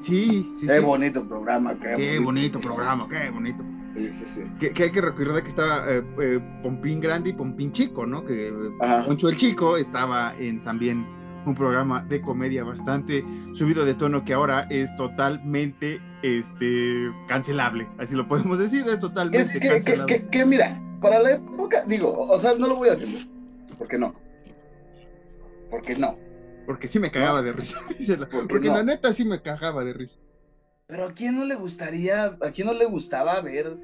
[0.02, 0.66] Sí, sí.
[0.66, 1.76] Qué bonito programa.
[1.80, 3.64] Qué, bonito, programa, qué bonito.
[3.96, 4.42] Sí, sí, sí.
[4.60, 8.26] Que, hay que recordar que estaba eh, eh, Pompín Grande y Pompín Chico, ¿no?
[8.26, 8.52] Que
[9.06, 11.06] Poncho el Chico estaba en también
[11.46, 17.88] un programa de comedia bastante subido de tono que ahora es totalmente este, cancelable.
[17.98, 20.28] Así lo podemos decir, es totalmente cancelable.
[20.30, 23.28] Que, mira, para la época, digo, o sea, no lo voy a defender.
[23.78, 24.14] ¿Por qué no?
[25.70, 26.18] Porque no.
[26.66, 27.82] Porque sí me cagaba de risa.
[28.50, 30.18] Porque, la neta sí me cagaba de risa.
[30.88, 33.78] Pero a quién no le gustaría, a quién no le gustaba ver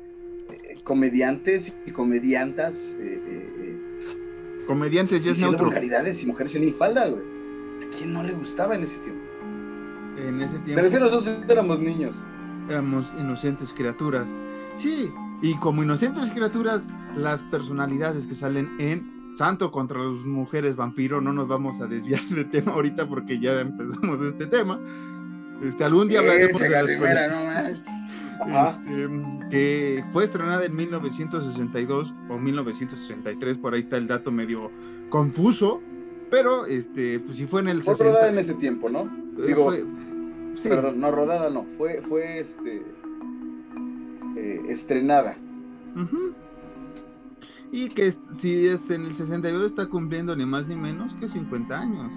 [0.52, 2.96] eh, comediantes y comediantas.
[3.00, 5.66] Eh, eh, comediantes ya es neutro.
[5.66, 7.37] vulgaridades y mujeres en falda, güey.
[7.86, 9.24] ¿A quién no le gustaba en ese tiempo?
[10.18, 10.76] En ese tiempo.
[10.76, 12.22] Me refiero nosotros éramos niños.
[12.70, 14.36] Éramos inocentes criaturas.
[14.76, 15.12] Sí,
[15.42, 21.32] y como inocentes criaturas, las personalidades que salen en Santo contra las mujeres vampiro, no
[21.32, 24.80] nos vamos a desviar de tema ahorita porque ya empezamos este tema.
[25.62, 27.90] Este, algún día hablaremos de la este,
[29.50, 34.72] que fue estrenada en 1962 o 1963, por ahí está el dato medio
[35.10, 35.82] confuso,
[36.30, 39.04] pero, este, pues si fue en el fue rodada en ese tiempo, ¿no?
[39.38, 39.72] Eh, Digo,
[40.56, 40.70] sí.
[40.70, 42.84] perdón, no rodada, no, fue, fue este,
[44.36, 45.38] eh, estrenada.
[47.72, 51.78] Y que si es en el 62 está cumpliendo ni más ni menos que 50
[51.78, 52.12] años.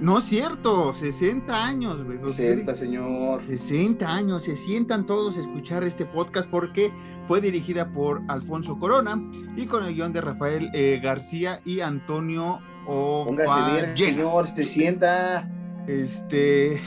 [0.00, 2.18] no es cierto, 60 años, güey.
[2.24, 3.42] 60, señor.
[3.46, 6.92] 60 años, se sientan todos a escuchar este podcast porque
[7.28, 9.22] fue dirigida por Alfonso Corona
[9.54, 15.48] y con el guion de Rafael eh, García y Antonio Póngase bien, señor, se sienta.
[15.86, 16.80] Este.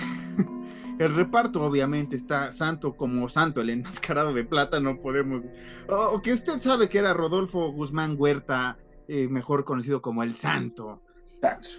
[1.00, 5.46] El reparto, obviamente, está santo como santo, el enmascarado de plata, no podemos.
[5.88, 11.02] O que usted sabe que era Rodolfo Guzmán Huerta, eh, mejor conocido como el santo.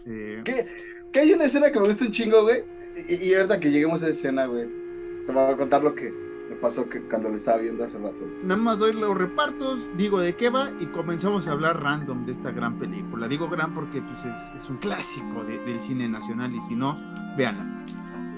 [0.07, 2.65] Eh, ¿Qué, hay una escena que me gusta un chingo, güey.
[3.09, 4.67] Y, y ahorita que lleguemos a esa escena, güey,
[5.27, 6.13] te voy a contar lo que
[6.63, 8.25] pasó que cuando lo estaba viendo hace rato.
[8.45, 12.33] Nada más doy los repartos, digo de qué va y comenzamos a hablar random de
[12.33, 13.29] esta gran película.
[13.29, 14.25] Digo gran porque pues,
[14.57, 16.97] es, un clásico del cine nacional y si no,
[17.37, 17.85] véanla.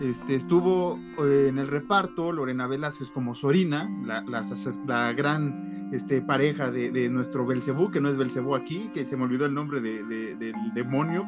[0.03, 6.71] Este, estuvo eh, en el reparto Lorena Velázquez como Sorina, la, la, gran este, pareja
[6.71, 10.55] de, nuestro Belcebú, que no es Belcebú aquí, que se me olvidó el nombre del
[10.75, 11.25] demonio.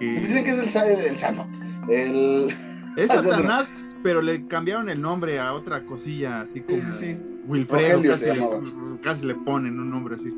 [0.00, 1.46] Dicen que es el, el santo.
[1.88, 2.48] El...
[2.96, 3.70] Es Satanás,
[4.02, 6.78] pero le cambiaron el nombre a otra cosilla, así como
[7.46, 8.02] Wilfredo,
[9.02, 10.32] casi le, ponen un nombre así.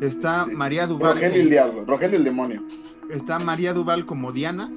[0.00, 1.14] Está María Duval.
[1.14, 2.62] Rogelio el diablo, Rogelio el demonio.
[3.10, 4.70] Está María Duval como Diana,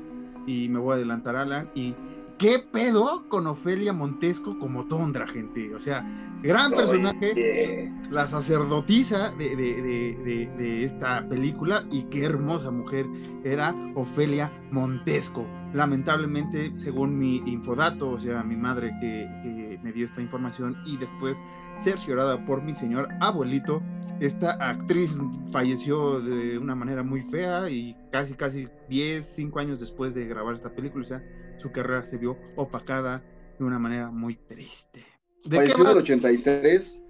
[0.45, 1.95] y me voy a adelantar a Alan, y
[2.39, 5.75] ¿Qué pedo con Ofelia Montesco como Tondra, gente?
[5.75, 6.05] O sea,
[6.41, 13.05] gran personaje, la sacerdotisa de, esta película y qué hermosa mujer
[13.43, 15.45] era Ofelia Montesco.
[15.73, 21.37] Lamentablemente, según mi infodato, o sea, mi madre que, me dio esta información y después
[21.77, 23.81] cerciorada por mi señor abuelito,
[24.19, 25.17] esta actriz
[25.51, 30.55] falleció de una manera muy fea y casi, casi 10, 5 años después de grabar
[30.55, 31.05] esta película.
[31.05, 31.23] O sea,
[31.61, 33.23] su carrera se vio opacada
[33.57, 35.05] de una manera muy triste.
[35.45, 37.03] ¿De Falleció en el 83.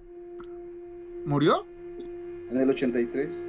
[1.26, 1.66] ¿Murió?
[2.52, 3.42] En el 83.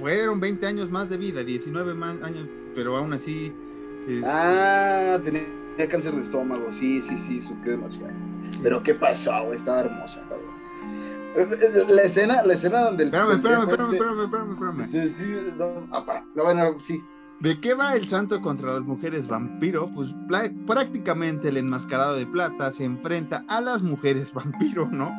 [0.00, 1.92] Fueron 20 años más de vida, 19
[2.22, 3.52] años, pero aún así.
[4.24, 8.12] Ah, tenía cáncer de estómago, sí, sí, sí, sufrió demasiado.
[8.62, 9.52] Pero ¿qué pasó?
[9.52, 10.54] Estaba hermosa, cabrón.
[11.88, 13.08] La escena, la escena donde el.
[13.08, 14.86] Espérame, espérame, espérame, espérame, espérame, espérame.
[14.86, 17.02] Sí, sí, no, apa, bueno, sí.
[17.40, 19.90] ¿De qué va el santo contra las mujeres vampiro?
[19.94, 20.10] Pues
[20.66, 25.12] prácticamente el enmascarado de plata se enfrenta a las mujeres vampiro, ¿no?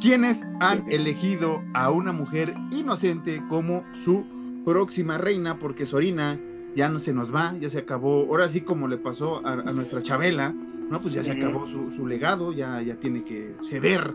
[0.00, 4.24] Quienes han elegido a una mujer inocente como su
[4.64, 6.38] próxima reina, porque Sorina
[6.74, 10.02] ya no se nos va, ya se acabó, ahora sí como le pasó a, nuestra
[10.02, 11.00] Chabela, ¿no?
[11.00, 14.14] Pues ya se acabó su, legado, ya, ya tiene que ceder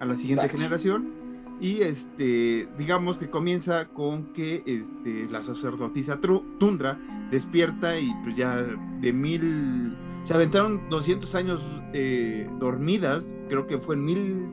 [0.00, 1.20] a la siguiente generación.
[1.60, 6.18] Y este, digamos que comienza con que este, la sacerdotisa
[6.58, 6.98] Tundra
[7.30, 8.64] despierta y pues ya
[9.00, 11.60] de mil, se aventaron 200 años
[11.92, 14.48] eh, dormidas, creo que fue en mil,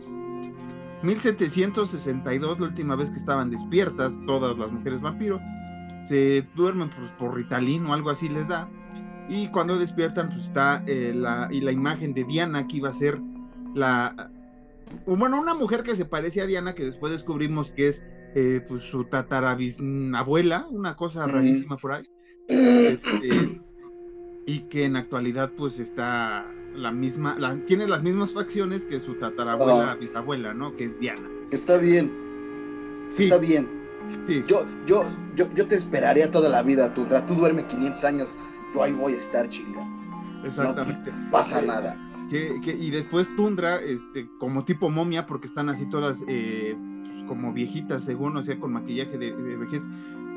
[1.03, 5.39] 1762 la última vez que estaban despiertas todas las mujeres vampiro,
[6.08, 8.70] se duermen por, por Ritalin o algo así les da,
[9.30, 12.93] y cuando despiertan pues está eh, la, y la imagen de Diana que iba a
[12.93, 13.20] ser
[13.76, 14.32] la
[15.06, 18.04] bueno, una mujer que se parece a Diana, que después descubrimos que es
[18.36, 22.10] eh, pues, su tatarabisabuela, una cosa rarísima por ahí.
[22.48, 23.60] Este,
[24.46, 29.96] y que en actualidad pues está la misma, tiene las mismas facciones que su tatarabuela,
[29.96, 30.76] bisabuela, ¿no?
[30.76, 31.28] Que es Diana.
[31.52, 32.12] Está bien.
[33.17, 33.77] Está bien.
[34.48, 35.04] Yo, yo,
[35.36, 38.38] yo, yo te esperaría toda la vida, tú, tú duerme 500 años,
[38.74, 39.82] yo ahí voy a estar chinga.
[40.43, 41.12] Exactamente.
[41.12, 41.98] No pasa nada
[42.30, 46.76] y después Tundra, este, como tipo momia, porque están así todas eh,
[47.28, 49.84] como viejitas, según, o sea, con maquillaje de, vejez,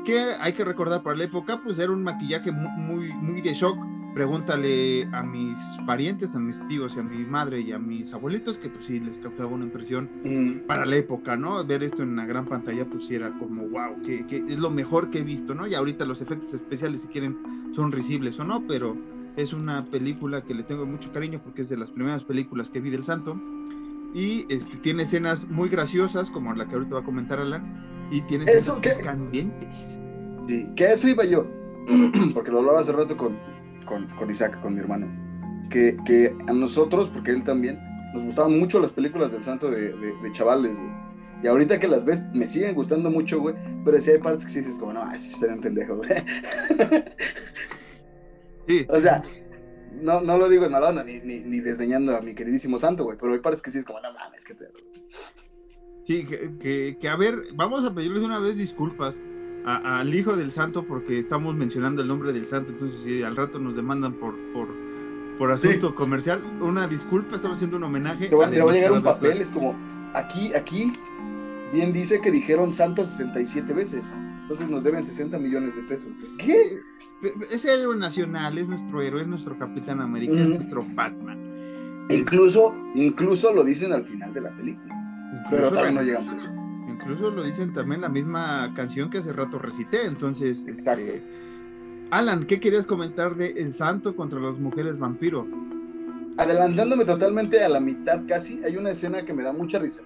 [0.05, 3.77] que hay que recordar para la época, pues era un maquillaje muy, muy de shock.
[4.13, 8.57] Pregúntale a mis parientes, a mis tíos y a mi madre y a mis abuelitos,
[8.57, 10.67] que pues sí les causaba una impresión mm.
[10.67, 11.63] para la época, ¿no?
[11.65, 15.09] Ver esto en una gran pantalla, pues era como, wow, que, que es lo mejor
[15.09, 15.65] que he visto, ¿no?
[15.65, 17.37] Y ahorita los efectos especiales, si quieren,
[17.73, 18.97] son risibles o no, pero
[19.37, 22.79] es una película que le tengo mucho cariño porque es de las primeras películas que
[22.79, 23.39] vi del santo.
[24.13, 28.09] Y este, tiene escenas muy graciosas, como la que ahorita va a comentar Alan.
[28.11, 29.97] Y tiene escenas que, candentes.
[30.47, 31.47] Sí, que eso iba yo.
[32.33, 33.37] porque lo hablaba hace rato con,
[33.85, 35.07] con, con Isaac, con mi hermano.
[35.69, 37.79] Que, que, a nosotros, porque él también,
[38.13, 40.91] nos gustaban mucho las películas del santo de, de, chavales, güey.
[41.43, 43.55] Y ahorita que las ves, me siguen gustando mucho, güey.
[43.83, 46.09] Pero sí hay partes que sí dices, como, no, ese se ven pendejo, güey.
[48.87, 49.21] O sea,
[50.01, 53.17] no, no lo digo en mala ni, ni, ni, desdeñando a mi queridísimo santo, güey,
[53.19, 54.71] pero me parece que sí es como, no mames, qué pedo.
[56.05, 59.19] Sí, que, que, a ver, vamos a pedirles una vez disculpas
[59.65, 63.59] al hijo del santo porque estamos mencionando el nombre del santo, entonces si al rato
[63.59, 64.67] nos demandan por, por,
[65.37, 68.27] por asunto comercial, una disculpa, estamos haciendo un homenaje.
[68.27, 69.75] Te va, a llegar un papel, es como,
[70.13, 70.93] aquí, aquí,
[71.71, 74.13] bien dice que dijeron santo 67 veces
[74.51, 76.17] entonces nos deben 60 millones de pesos.
[76.37, 76.81] ¿Qué?
[77.49, 82.05] Es héroe nacional, es nuestro héroe, es nuestro Capitán América, es nuestro Batman.
[82.09, 84.93] Incluso, incluso lo dicen al final de la película.
[85.49, 86.60] pero todavía no llegamos a eso.
[87.01, 90.59] Incluso lo dicen también la misma canción que hace rato recité, entonces...
[90.59, 91.11] Este, Exacto.
[92.11, 95.47] Alan, ¿qué querías comentar de El Santo contra las mujeres vampiro?
[96.37, 100.03] Adelantándome totalmente a la mitad casi, hay una escena que me da mucha risa.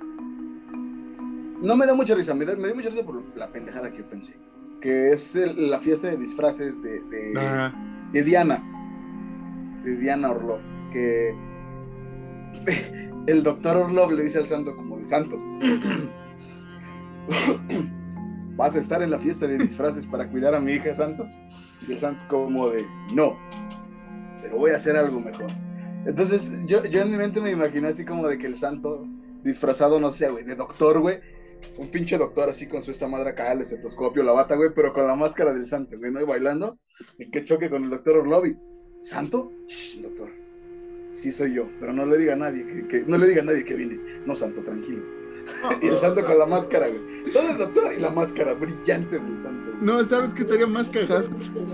[1.62, 4.10] No me da mucha risa, me da, me mucha risa por la pendejada que yo
[4.10, 4.38] pensé.
[4.82, 8.64] Que es la fiesta de disfraces de, de, Diana.
[9.84, 10.60] De Diana Orlov.
[10.91, 11.36] Que
[13.28, 15.39] el doctor Orlov le dice al santo como de santo.
[18.56, 21.28] ¿Vas a estar en la fiesta de disfraces para cuidar a mi hija santo?
[21.88, 23.38] Y el santo es como de, no,
[24.42, 25.48] pero voy a hacer algo mejor.
[26.06, 29.06] Entonces yo, yo en mi mente me imaginé así como de que el santo
[29.44, 31.20] disfrazado, no sé, güey, de doctor, güey,
[31.78, 34.94] un pinche doctor así con su esta madre acá, el estetoscopio, la bata, güey, pero
[34.94, 36.22] con la máscara del santo, güey, ¿no?
[36.22, 36.80] Y bailando,
[37.18, 38.58] y que choque con el doctor Orlovi.
[39.02, 39.52] ¿Santo?
[39.68, 40.32] Shh, doctor.
[41.12, 43.64] Sí soy yo, pero no le diga a nadie que, no le diga a nadie
[43.64, 44.00] que vine.
[44.26, 45.04] No, santo, tranquilo.
[45.82, 47.32] Y el santo con la máscara, güey.
[47.32, 49.72] Todo el doctor y la máscara brillante del santo.
[49.82, 51.30] No, ¿sabes qué estaría más cagado?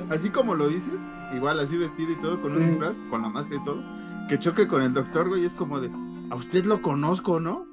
[0.10, 1.02] Así como lo dices,
[1.34, 3.84] igual así vestido y todo, con un disfraz, con la máscara y todo,
[4.30, 5.90] que choque con el doctor, güey, es como de,
[6.30, 7.66] a usted lo conozco, ¿no?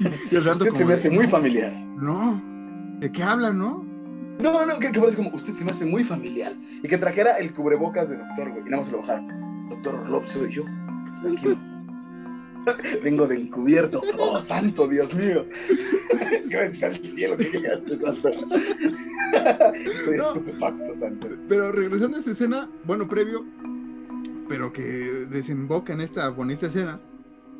[0.30, 1.72] Y el usted se me hace muy familiar.
[1.96, 2.40] No,
[3.00, 3.84] ¿de qué habla, no?
[4.38, 6.52] No, no, que, que parece como, usted se me hace muy familiar.
[6.82, 9.22] Y que trajera el cubrebocas de doctor, güey, y nada más lo bajara.
[9.70, 10.64] Doctor Orlov soy yo,
[11.22, 11.56] tranquilo.
[13.02, 14.02] Vengo de encubierto.
[14.18, 15.46] Oh, santo, Dios mío.
[16.46, 18.28] Gracias al cielo que llegaste, santo.
[19.74, 21.28] Estoy estupefacto, santo.
[21.48, 23.44] Pero regresando a esa escena, bueno, previo,
[24.48, 27.00] pero que desemboca en esta bonita escena,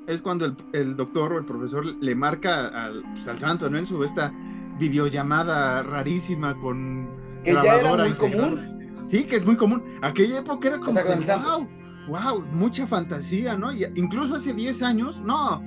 [0.07, 3.79] es cuando el, doctor o el profesor le marca al, pues, al santo, ¿no?
[3.79, 4.33] En su esta
[4.79, 7.09] videollamada rarísima con
[7.43, 9.07] que ya era muy común.
[9.09, 9.83] Sí, que es muy común.
[10.03, 11.69] Aquella época era como wow,
[12.09, 13.73] wow, mucha fantasía, ¿no?
[13.73, 15.63] Y incluso hace 10 años, no,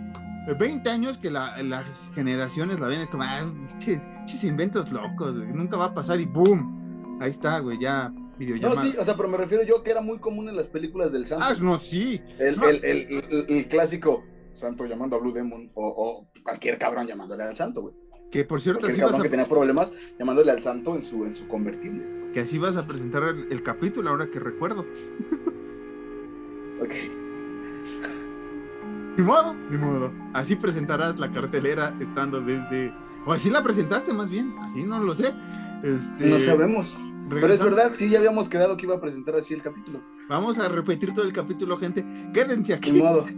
[0.60, 5.94] 20 años que las generaciones la ven como, ah, chis, inventos locos, nunca va a
[5.94, 9.84] pasar y boom, ahí está, güey, ya no, sí, o sea, pero me refiero yo
[9.84, 11.46] que era muy común en las películas del santo.
[11.46, 12.22] Ah, no, sí.
[12.38, 14.24] El, el, clásico
[14.54, 17.96] santo llamando a Blue Demon o, cualquier cabrón llamándole al santo, güey.
[18.32, 21.48] Que por cierto, el cabrón que tenía problemas llamándole al santo en su, en su
[21.48, 22.32] convertible.
[22.34, 24.86] Que así vas a presentar el, capítulo ahora que recuerdo.
[26.82, 26.94] ok.
[29.18, 30.12] Ni modo, ni modo.
[30.34, 32.94] Así presentarás la cartelera estando desde.
[33.26, 35.34] O así la presentaste más bien, así no lo sé.
[35.84, 36.26] Este...
[36.30, 36.98] No sabemos.
[37.30, 40.02] Pero es verdad, sí, ya habíamos quedado que iba a presentar así el capítulo.
[40.28, 42.04] Vamos a repetir todo el capítulo, gente.
[42.34, 42.92] Quédense aquí.
[42.92, 43.26] Ni modo.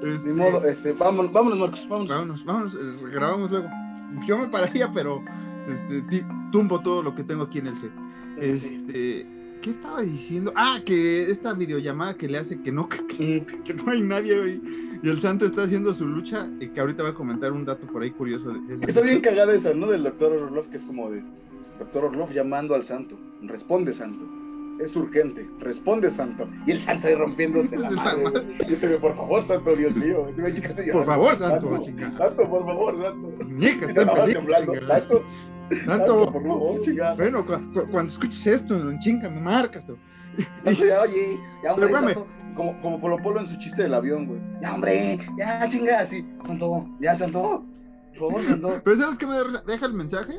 [0.00, 0.32] Este...
[0.32, 2.08] modo, este, vámonos, vámonos, Marcos, vámonos.
[2.08, 3.68] Vámonos, vámonos, eh, grabamos luego.
[4.28, 5.24] Yo me pararía, pero
[5.66, 7.90] este, tumbo todo lo que tengo aquí en el set.
[8.36, 9.26] Este,
[9.60, 10.52] ¿qué estaba diciendo?
[10.56, 13.44] Ah, que esta videollamada que le hace que no, que,
[13.74, 14.62] no hay nadie hoy.
[15.02, 17.86] Y el santo está haciendo su lucha, y que ahorita va a comentar un dato
[17.86, 18.52] por ahí curioso.
[18.86, 19.88] Está bien cagada eso, ¿no?
[19.88, 21.22] Del doctor Orlov, que es como de
[21.78, 23.16] Doctor Orlov llamando al santo.
[23.42, 24.26] Responde, santo.
[24.80, 25.48] Es urgente.
[25.60, 26.48] Responde, santo.
[26.66, 28.56] Y el santo ahí rompiéndose la madre.
[28.68, 30.26] Y se ve, por favor, santo, Dios mío.
[30.92, 31.80] Por favor, santo.
[32.16, 33.32] Santo, por favor, santo.
[33.86, 34.86] Está temblando.
[34.86, 35.24] Santo.
[35.84, 37.14] Santo, por favor, chinga.
[37.14, 37.44] Bueno,
[37.90, 39.86] cuando escuches esto, en chinga, me marcas.
[39.86, 39.96] Tú.
[40.64, 44.40] Ya, oye, ya, hombre, santo, como, como Polo Polo en su chiste del avión, güey.
[44.62, 46.24] Ya, hombre, ya, chinga, así.
[46.46, 47.64] Santo, ya, santo.
[48.18, 48.80] Por favor, santo.
[48.84, 50.34] Pero ¿sabes qué me deja el mensaje?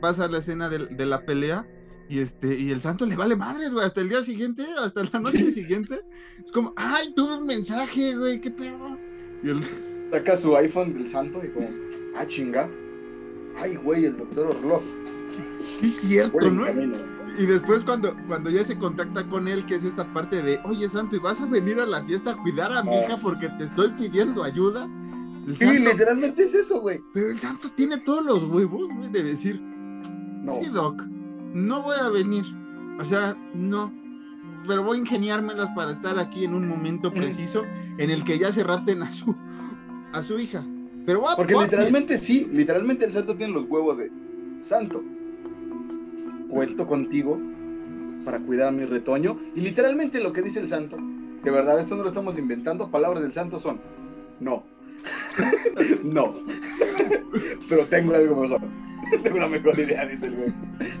[0.00, 1.66] pasa la escena de, la pelea
[2.06, 5.20] y este y el santo le vale madres, güey, hasta el día siguiente, hasta la
[5.20, 6.02] noche siguiente.
[6.44, 8.98] Es como, ay, tuve un mensaje, güey, qué pedo.
[9.42, 9.62] Y él
[10.12, 11.68] saca su iPhone del santo y como,
[12.16, 12.68] ah, chinga.
[13.58, 14.82] Ay, güey, el doctor Orlov.
[15.82, 16.64] es cierto, ¿no?
[17.38, 20.88] Y después cuando, cuando ya se contacta con él, que es esta parte de, oye
[20.88, 23.04] Santo, ¿y vas a venir a la fiesta a cuidar a mi ah.
[23.04, 24.88] hija porque te estoy pidiendo ayuda?
[25.58, 27.00] sí, literalmente es eso, güey.
[27.14, 30.54] Pero el santo tiene todos los huevos, güey, de decir, no.
[30.54, 31.02] sí, Doc,
[31.54, 32.44] no voy a venir.
[32.98, 33.92] O sea, no.
[34.66, 37.64] Pero voy a ingeniármelas para estar aquí en un momento preciso
[37.96, 39.34] en el que ya se rapten a su,
[40.12, 40.64] a su hija.
[41.06, 44.10] Pero Porque literalmente sí, literalmente el santo tiene los huevos de
[44.60, 45.02] santo.
[46.48, 47.38] Cuento contigo
[48.24, 49.38] para cuidar a mi retoño.
[49.54, 50.98] Y literalmente lo que dice el santo,
[51.42, 53.80] de verdad, esto no lo estamos inventando, palabras del santo son,
[54.40, 54.64] no,
[56.02, 56.34] no.
[57.68, 58.60] Pero tengo algo mejor.
[59.22, 60.52] tengo una mejor idea, dice el güey.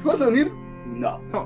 [0.04, 0.50] ¿Vas a venir?
[0.86, 1.20] No.
[1.32, 1.44] No,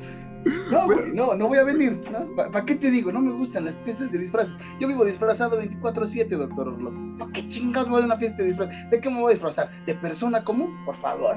[0.86, 2.02] güey, no, no voy a venir.
[2.36, 3.12] ¿Para qué te digo?
[3.12, 4.54] No me gustan las fiestas de disfraces.
[4.80, 6.76] Yo vivo disfrazado 24-7, doctor
[7.18, 8.90] ¿Para qué chingados voy a una fiesta de disfraces?
[8.90, 9.70] ¿De qué me voy a disfrazar?
[9.86, 10.74] ¿De persona común?
[10.84, 11.36] Por favor.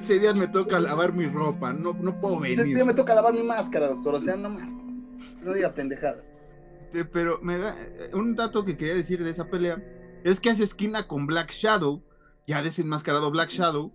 [0.00, 2.58] ese día me toca lavar mi ropa, no, no puedo venir.
[2.58, 4.80] Ese día me toca lavar mi máscara, doctor, o sea, no mames.
[5.42, 6.30] No diga pendejadas.
[6.90, 9.80] Este, pero me da eh, un dato que quería decir de esa pelea
[10.24, 12.02] es que hace esquina con Black Shadow,
[12.48, 13.92] ya desenmascarado Black Shadow,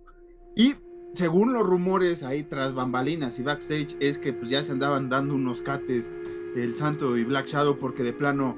[0.56, 0.76] y
[1.16, 5.34] según los rumores ahí tras bambalinas y backstage es que pues ya se andaban dando
[5.34, 6.12] unos cates
[6.54, 8.56] el Santo y Black Shadow porque de plano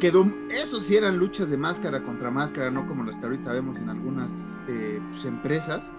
[0.00, 3.76] quedó, eso sí eran luchas de máscara contra máscara, no como las que ahorita vemos
[3.76, 4.30] en algunas
[4.68, 5.92] eh, pues, empresas.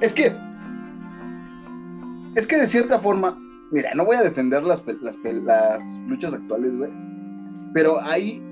[0.00, 0.36] Es que,
[2.34, 3.38] es que de cierta forma,
[3.70, 6.90] mira, no voy a defender las, las, las luchas actuales, güey,
[7.72, 8.42] pero ahí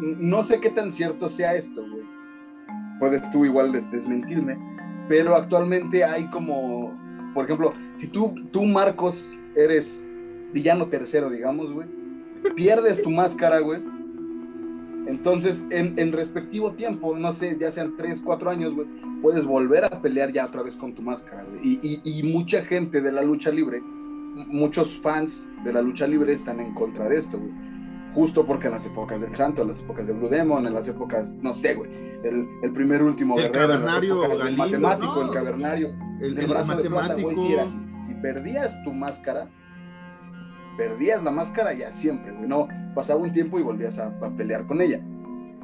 [0.00, 2.19] no sé qué tan cierto sea esto, güey.
[3.00, 4.58] Puedes tú igual desmentirme,
[5.08, 6.94] pero actualmente hay como,
[7.34, 10.06] por ejemplo, si tú, tú Marcos, eres
[10.52, 11.88] villano tercero, digamos, güey,
[12.54, 13.82] pierdes tu máscara, güey.
[15.06, 18.86] Entonces, en, respectivo tiempo, no sé, ya sean 3, 4 años, güey,
[19.22, 21.80] puedes volver a pelear ya otra vez con tu máscara, güey.
[21.82, 26.60] Y, y, mucha gente de la lucha libre, muchos fans de la lucha libre están
[26.60, 27.69] en contra de esto, güey
[28.14, 30.88] justo porque en las épocas del Santo, en las épocas de Blue Demon, en las
[30.88, 31.90] épocas, no sé, güey,
[32.24, 37.14] el, el primer último el guerrero, cavernario, el matemático, el cavernario, el, brazo de plata,
[37.14, 37.78] güey, si era así.
[38.06, 39.48] Si perdías tu máscara,
[40.76, 44.80] perdías la máscara ya siempre, güey, no, pasaba un tiempo y volvías a, pelear con
[44.80, 45.00] ella.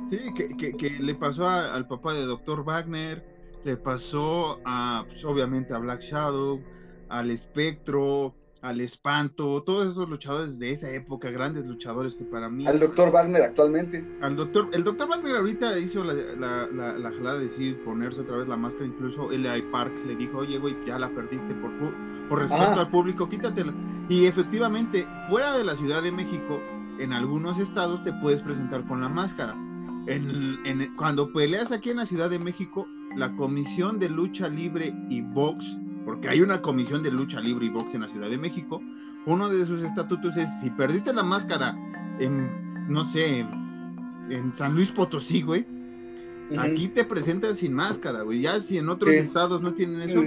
[0.09, 2.63] Sí, que, que, que le pasó al papá de Dr.
[2.63, 3.25] Wagner,
[3.65, 6.61] le pasó a, pues, obviamente, a Black Shadow,
[7.09, 8.35] al Espectro,
[8.67, 12.67] al Espanto, todos esos luchadores de esa época, grandes luchadores que para mí...
[12.67, 14.05] Al doctor Wagner actualmente.
[14.21, 16.67] Al doctor, el doctor Wagner ahorita hizo la, la,
[16.99, 19.63] la, jalada de decir ponerse otra vez la máscara, incluso L.I.
[19.71, 21.71] Park le dijo, oye, güey, ya la perdiste por,
[22.29, 23.73] por respeto al público, quítatela.
[24.09, 26.61] Y efectivamente, fuera de la Ciudad de México,
[26.99, 29.53] en algunos estados te puedes presentar con la máscara.
[30.09, 34.93] En, en, cuando peleas aquí en la Ciudad de México, la Comisión de Lucha Libre
[35.09, 38.39] y Box porque hay una comisión de lucha libre y box en la Ciudad de
[38.39, 38.81] México.
[39.27, 41.77] Uno de sus estatutos es, si perdiste la máscara
[42.21, 43.41] en, no sé,
[44.31, 45.67] en San Luis Potosí, güey,
[46.59, 48.41] aquí te presentas sin máscara, güey.
[48.41, 50.23] Ya si en otros estados no tienen eso,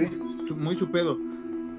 [0.54, 1.18] muy su pedo.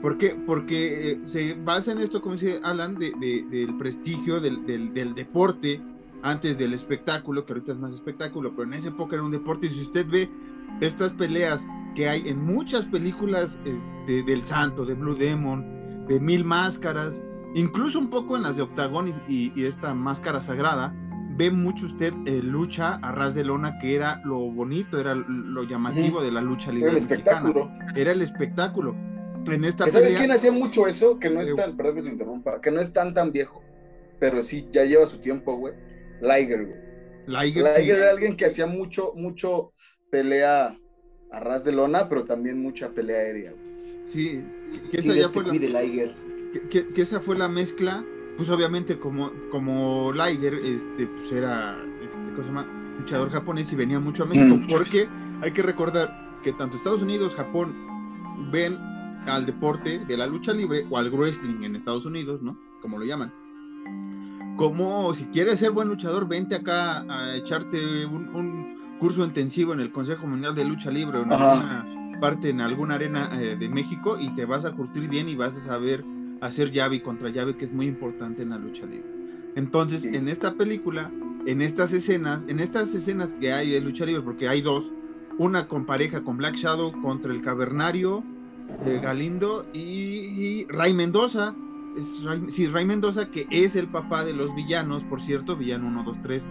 [0.02, 0.36] ¿Por qué?
[0.47, 3.12] Porque eh, se basa en esto, como dice Alan, de,
[3.52, 5.80] del prestigio del, del, deporte
[6.24, 9.68] antes del espectáculo, que ahorita es más espectáculo, pero en esa época era un deporte.
[9.68, 10.28] Y si usted ve
[10.80, 11.64] estas peleas
[11.96, 17.24] que hay en muchas películas este, del Santo, de Blue Demon, de Mil Máscaras,
[17.56, 20.94] incluso un poco en las de Octagon y, esta Máscara Sagrada,
[21.38, 25.64] ve mucho usted eh, lucha a ras de lona, que era lo bonito, era lo
[25.64, 26.89] llamativo de la lucha libre.
[26.89, 27.72] Era el espectáculo.
[27.96, 28.96] Era el espectáculo.
[29.48, 31.18] En esta ¿Sabes quién hacía mucho eso?
[31.20, 33.64] Que no es tan, perdón que te interrumpa, que no es tan tan viejo,
[34.20, 35.74] pero sí ya lleva su tiempo, güey.
[36.22, 36.80] Liger, güey.
[37.26, 39.72] Liger, era alguien que hacía mucho, mucho
[40.12, 40.78] pelea
[41.32, 43.54] a ras de lona, pero también mucha pelea aérea.
[44.06, 44.44] Sí,
[44.92, 48.04] que esa ya fue la, que, que, esa fue la mezcla,
[48.38, 52.68] pues obviamente como, como Liger, este, pues era, este, ¿cómo se llama?
[52.98, 54.68] luchador japonés y venía mucho a México, mm.
[54.68, 55.08] porque
[55.42, 57.74] hay que recordar que tanto Estados Unidos, Japón,
[58.52, 58.78] ven
[59.28, 62.58] al deporte de la lucha libre o al wrestling en Estados Unidos, ¿no?
[62.82, 63.32] Como lo llaman.
[64.58, 69.91] Como si quieres ser buen luchador, vente acá a echarte un curso intensivo en el
[69.91, 74.16] Consejo Mundial de Lucha Libre o en alguna parte, en alguna arena eh, de México
[74.20, 76.06] y te vas a curtir bien y vas a saber
[76.39, 79.10] hacer llave y contra llave, que es muy importante en la lucha libre.
[79.56, 81.10] Entonces, en esta película,
[81.47, 84.91] en estas escenas, en estas escenas que hay de lucha libre, porque hay dos,
[85.39, 88.24] una con pareja con Black Shadow contra el Cavernario,
[88.86, 91.56] de Galindo y, Ray Mendoza.
[91.97, 95.88] Es Ray, sí, Ray Mendoza, que es el papá de los villanos, por cierto, villano
[95.88, 96.45] 1, 2, 3,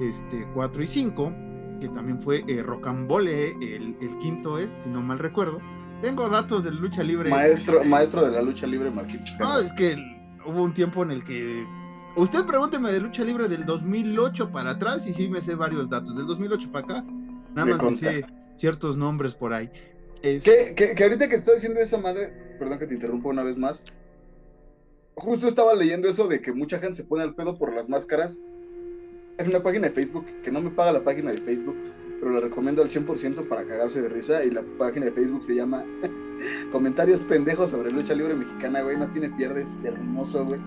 [0.00, 1.51] este, 4 y 5
[1.82, 5.60] que también fue eh, Rocambole, el, quinto es, si no mal recuerdo.
[6.00, 7.28] Tengo datos de lucha libre.
[7.28, 9.36] Maestro, maestro de la lucha libre, Marquitos.
[9.40, 9.96] No, es que
[10.46, 11.66] hubo un tiempo en el que.
[12.14, 16.16] Usted pregúnteme de lucha libre del 2008 para atrás y sí me sé varios datos.
[16.16, 17.04] Del 2008 para acá,
[17.52, 19.68] nada más me sé ciertos nombres por ahí.
[20.22, 23.56] Que, que, ahorita que te estoy diciendo esa madre, perdón que te interrumpo una vez
[23.56, 23.82] más.
[25.16, 28.38] Justo estaba leyendo eso de que mucha gente se pone al pedo por las máscaras
[29.38, 31.76] es una página de Facebook que no me paga la página de Facebook,
[32.20, 34.44] pero la recomiendo al 100% para cagarse de risa.
[34.44, 35.84] Y la página de Facebook se llama
[36.72, 38.96] Comentarios pendejos sobre lucha libre mexicana, güey.
[38.96, 40.60] No tiene pierdes, hermoso, güey.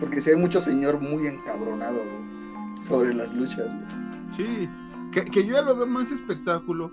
[0.00, 4.08] Porque si hay mucho señor muy encabronado, güey, sobre las luchas, güey.
[4.36, 4.68] Sí,
[5.12, 6.92] que, que, yo ya lo veo más espectáculo.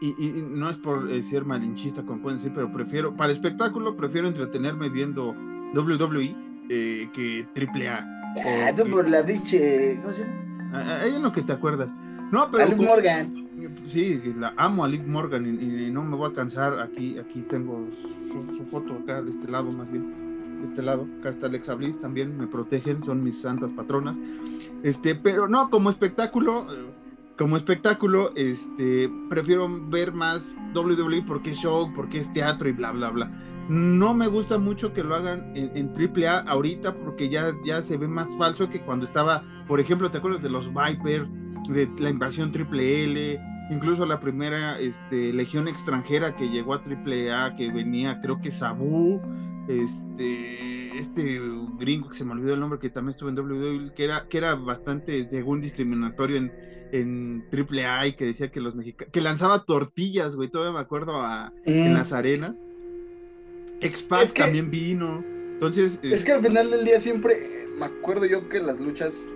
[0.00, 3.96] Y, y, no es por eh, ser malinchista, como pueden decir, pero prefiero, para espectáculo,
[3.96, 5.34] prefiero entretenerme viendo
[5.74, 6.36] WWE
[6.68, 8.06] eh, que AAA.
[8.44, 10.49] Ah, tú por la biche, ¿cómo se llama?
[10.72, 11.92] Ahí en lo que te acuerdas.
[12.30, 12.68] No, pero.
[12.68, 13.48] Liv Morgan.
[13.88, 16.78] Sí, la amo a Liv Morgan y, no me voy a cansar.
[16.80, 17.88] Aquí, aquí tengo
[18.30, 20.60] su, foto acá de este lado, más bien.
[20.60, 21.06] De este lado.
[21.20, 24.18] Acá está Alexa Bliss también, me protegen, son mis santas patronas.
[24.82, 26.66] Este, pero no, como espectáculo,
[27.36, 32.92] como espectáculo, este, prefiero ver más WWE porque es show, porque es teatro y bla,
[32.92, 33.30] bla, bla.
[33.70, 38.08] No me gusta mucho que lo hagan en, AAA ahorita porque ya, ya se ve
[38.08, 41.28] más falso que cuando estaba, por ejemplo, ¿te acuerdas de los Viper,
[41.68, 43.40] de la invasión Triple L,
[43.70, 49.22] incluso la primera este, legión extranjera que llegó a AAA, que venía, creo que Sabu,
[49.68, 51.40] este, este
[51.78, 54.38] gringo que se me olvidó el nombre, que también estuvo en WWE, que era, que
[54.38, 56.52] era bastante, según discriminatorio en,
[56.90, 61.22] en AAA y que decía que los mexicanos, que lanzaba tortillas, güey, todavía me acuerdo
[61.66, 61.94] en mm.
[61.94, 62.58] las arenas.
[63.80, 65.24] Expat también vino.
[65.54, 65.98] Entonces.
[66.02, 69.26] Es que al final del día siempre, me acuerdo yo que las luchas,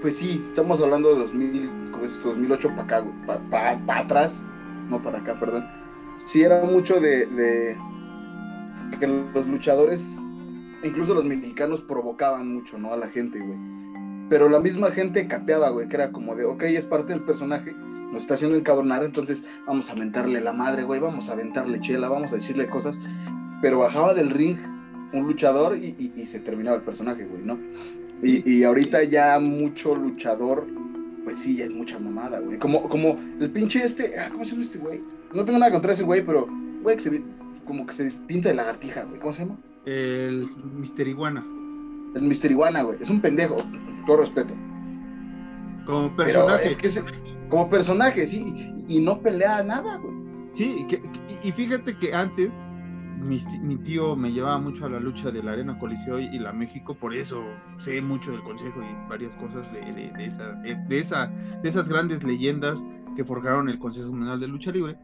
[0.00, 1.70] pues sí, estamos hablando de 2000,
[2.22, 3.04] 2008 para acá,
[3.50, 4.44] para atrás,
[4.88, 5.66] no para acá, perdón.
[6.24, 7.76] Sí era mucho de, de
[8.98, 10.18] que los luchadores,
[10.82, 12.92] incluso los mexicanos, provocaban mucho, ¿no?
[12.92, 13.76] A la gente, güey
[14.28, 17.74] pero la misma gente capeaba, güey, que era como de, ok, es parte del personaje,
[18.12, 22.08] nos está haciendo encabronar, entonces vamos a aventarle la madre, güey, vamos a aventarle chela,
[22.08, 23.00] vamos a decirle cosas.
[23.62, 24.58] Pero bajaba del ring
[25.12, 27.58] un luchador y, se terminaba el personaje, güey, ¿no?
[28.22, 30.66] Y, ahorita ya mucho luchador,
[31.24, 32.58] pues sí, ya es mucha mamada, güey.
[32.58, 35.02] Como, como el pinche este, ah, ¿cómo se llama este güey?
[35.34, 36.48] No tengo nada contra ese güey, pero,
[36.82, 37.24] güey, que se,
[37.64, 39.58] como que se pinta de lagartija, güey, ¿cómo se llama?
[39.84, 41.44] El Mister Iguana.
[42.14, 43.56] El Mister Iguana, güey, es un pendejo
[44.06, 44.54] todo respeto.
[45.84, 46.68] Como personaje.
[46.68, 46.88] es que
[47.48, 50.14] como personaje, sí, y, no pelea nada, güey.
[50.52, 50.86] Sí,
[51.42, 52.58] y fíjate que antes
[53.20, 56.94] mi, tío me llevaba mucho a la lucha de la Arena Coliseo y, la México,
[56.94, 57.42] por eso
[57.78, 62.84] sé mucho del consejo y varias cosas de, esa, de, esa, de esas grandes leyendas
[63.16, 64.96] que forjaron el Consejo Mundial de Lucha Libre,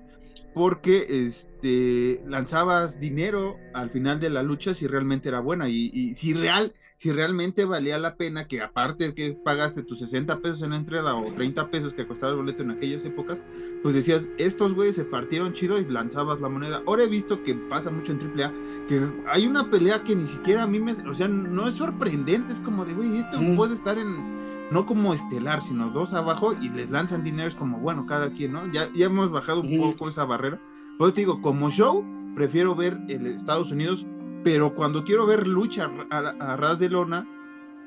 [0.55, 6.15] porque este, lanzabas dinero al final de la lucha si realmente era buena y, y
[6.15, 10.63] si real, si realmente valía la pena que aparte de que pagaste tus 60 pesos
[10.63, 13.41] en la entrada o 30 pesos que costaba el boleto en aquellas épocas,
[13.83, 16.83] pues decías, estos güeyes se partieron chido y lanzabas la moneda.
[16.87, 18.53] Ahora he visto que pasa mucho en AAA,
[18.89, 22.53] que hay una pelea que ni siquiera a mí me, o sea, no es sorprendente,
[22.53, 24.42] es como de, güey, esto puede estar en,
[24.73, 28.53] no como estelar, sino dos abajo y les lanzan dinero, es como, bueno, cada quien,
[28.53, 28.71] ¿no?
[28.73, 30.61] Ya, ya hemos bajado un poco esa barrera.
[30.99, 32.05] Pues te digo, como show,
[32.35, 34.07] prefiero ver el Estados Unidos
[34.45, 37.27] pero cuando quiero ver lucha a, ras de lona,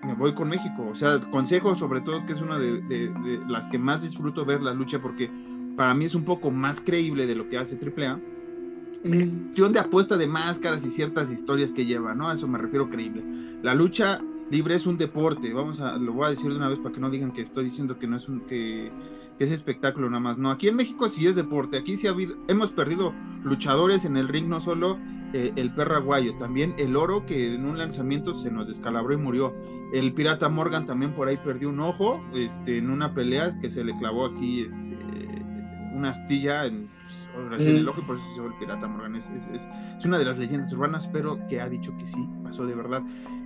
[0.04, 0.88] me voy con México.
[0.90, 3.12] O sea, consejo sobre todo que es una de,
[3.48, 5.30] las que más disfruto ver la lucha porque
[5.76, 8.20] para mí es un poco más creíble de lo que hace AAA.
[9.04, 12.30] En de apuesta de máscaras y ciertas historias que lleva, ¿no?
[12.30, 13.24] A eso me refiero creíble.
[13.62, 16.80] La lucha libre es un deporte, vamos a, lo voy a decir de una vez
[16.80, 18.92] para que no digan que estoy diciendo que no es un, que,
[19.38, 20.38] que es espectáculo nada más.
[20.38, 24.18] No, aquí en México sí es deporte, aquí sí ha habido, hemos perdido luchadores en
[24.18, 24.98] el ring no solo
[25.34, 29.18] eh, el perro aguayo, también el oro que en un lanzamiento se nos descalabró y
[29.18, 29.54] murió.
[29.94, 33.84] El pirata Morgan también por ahí perdió un ojo este, en una pelea que se
[33.84, 34.98] le clavó aquí este,
[35.96, 36.90] una astilla en,
[37.50, 39.16] pues, el ojo y por eso se llama el pirata Morgan.
[39.16, 43.02] Es, una de las leyendas urbanas, pero que ha dicho que sí, pasó de verdad.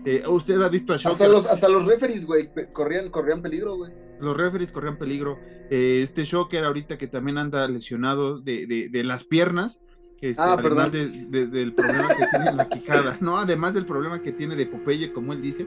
[0.06, 3.92] Eh, ¿Usted ha visto a Hasta los, hasta los referees, güey, corrían, corrían peligro, güey.
[4.20, 5.38] Los referees corrían peligro.
[5.70, 9.80] Eh, este Shocker ahorita que también anda lesionado de, de, de las piernas,
[10.22, 13.38] este, ah, además del problema que tiene en la quijada, ¿no?
[13.38, 15.66] Además del problema que tiene de Popeye, como él dice.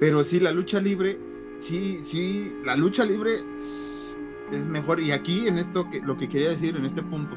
[0.00, 1.18] Pero sí, la lucha libre,
[1.58, 3.32] sí, sí, la lucha libre
[4.52, 5.00] es mejor.
[5.00, 7.36] Y aquí, en esto, que, lo que quería decir en este punto,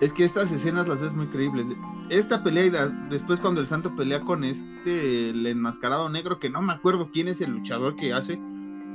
[0.00, 1.66] es que estas escenas las ves muy creíbles.
[2.08, 6.62] Esta pelea y después cuando el santo pelea con este, el enmascarado negro, que no
[6.62, 8.40] me acuerdo quién es el luchador que hace,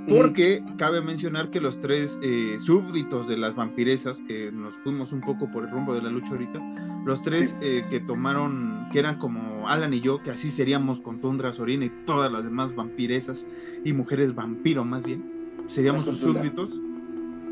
[0.07, 5.21] porque cabe mencionar que los tres eh, súbditos de las vampiresas, que nos fuimos un
[5.21, 6.59] poco por el rumbo de la lucha ahorita,
[7.05, 11.21] los tres eh, que tomaron, que eran como Alan y yo, que así seríamos con
[11.21, 13.47] Tundra Sorina y todas las demás vampiresas
[13.84, 15.34] y mujeres vampiro más bien,
[15.68, 16.70] seríamos sus súbditos.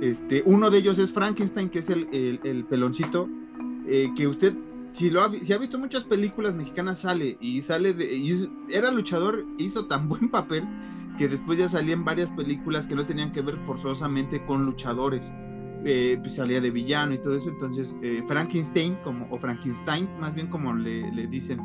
[0.01, 2.07] Este, uno de ellos es Frankenstein, que es el,
[2.43, 3.29] el, peloncito,
[3.87, 4.53] eh, que usted,
[4.91, 8.13] si, lo ha, si ha visto muchas películas mexicanas, sale y sale de...
[8.13, 10.63] Y era luchador, hizo tan buen papel
[11.17, 15.31] que después ya salían varias películas que no tenían que ver forzosamente con luchadores.
[15.85, 17.49] Eh, pues salía de villano y todo eso.
[17.49, 21.59] Entonces, eh, Frankenstein, como, o Frankenstein, más bien como le, le dicen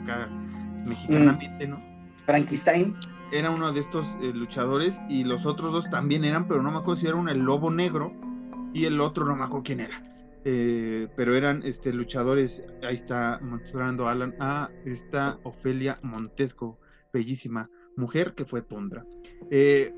[0.00, 0.28] acá
[0.86, 1.82] mexicanamente, ¿no?
[2.26, 2.94] Frankenstein.
[3.32, 6.78] Era uno de estos eh, luchadores y los otros dos también eran, pero no me
[6.78, 8.12] acuerdo si era uno el lobo negro
[8.72, 10.02] y el otro no me acuerdo quién era.
[11.16, 16.78] pero eran este, luchadores, ahí está mostrando Alan a esta Ofelia Montesco,
[17.12, 19.04] bellísima mujer que fue Tundra.
[19.50, 19.92] Eh,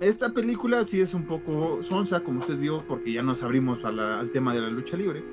[0.00, 4.30] esta película sí es un poco sonsa, como usted vio, porque ya nos abrimos al
[4.30, 5.24] tema de la lucha libre.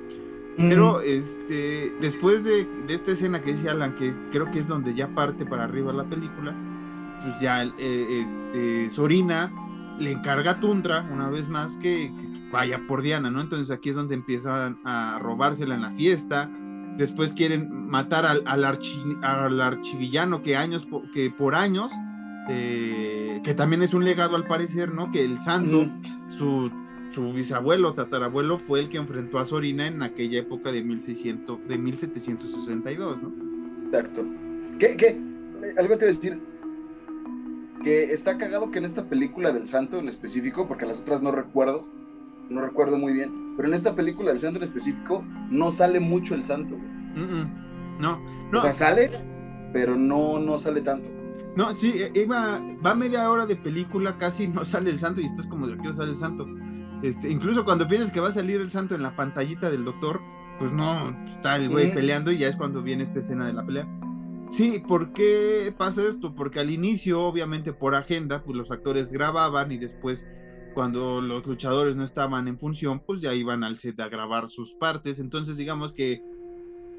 [0.56, 5.08] Pero este, después de, esta escena que dice Alan, que creo que es donde ya
[5.08, 6.54] parte para arriba la película,
[7.24, 9.52] pues ya eh, este, Sorina
[9.98, 12.12] le encarga a Tundra una vez más que,
[12.52, 13.40] vaya por Diana, ¿no?
[13.40, 16.50] Entonces aquí es donde empiezan a robársela en la fiesta.
[16.96, 18.64] Después quieren matar al, al,
[19.22, 21.92] al archivillano que años que por años
[22.48, 25.10] eh, que también es un legado al parecer, ¿no?
[25.10, 25.86] Que el santo,
[26.28, 26.70] su,
[27.14, 31.78] su, bisabuelo, tatarabuelo, fue el que enfrentó a Sorina en aquella época de, 1600, de
[31.78, 33.32] 1762, ¿no?
[33.86, 34.26] Exacto.
[34.78, 35.20] ¿Qué, qué?
[35.78, 36.38] Algo te voy a decir.
[37.84, 41.30] Que está cagado que en esta película del santo en específico, porque las otras no
[41.30, 41.86] recuerdo,
[42.48, 46.34] no recuerdo muy bien, pero en esta película del santo en específico no sale mucho
[46.34, 46.76] el santo.
[48.00, 48.18] No,
[48.50, 48.58] no.
[48.58, 49.10] O sea, sale,
[49.72, 51.08] pero no, no sale tanto.
[51.56, 55.26] No, sí, e, iba, va media hora de película, casi no sale el santo y
[55.26, 56.46] estás como de que sale el santo.
[57.02, 60.20] Este, incluso cuando piensas que va a salir el santo en la pantallita del doctor,
[60.58, 63.64] pues no, está el güey peleando y ya es cuando viene esta escena de la
[63.64, 63.86] pelea.
[64.50, 66.34] Sí, ¿por qué pasa esto?
[66.34, 70.26] Porque al inicio, obviamente por agenda, pues los actores grababan y después
[70.74, 74.74] cuando los luchadores no estaban en función, pues ya iban al set a grabar sus
[74.74, 75.18] partes.
[75.18, 76.22] Entonces digamos que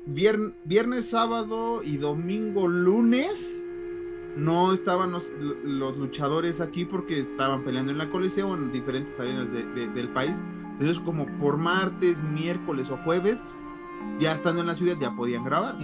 [0.06, 3.62] viernes, sábado y domingo, lunes
[4.38, 5.32] no estaban los,
[5.64, 10.42] luchadores aquí porque estaban peleando en la Coliseo en diferentes arenas del país.
[10.74, 13.40] Entonces, como por martes, miércoles o jueves,
[14.20, 15.78] ya estando en la ciudad, ya podían grabar.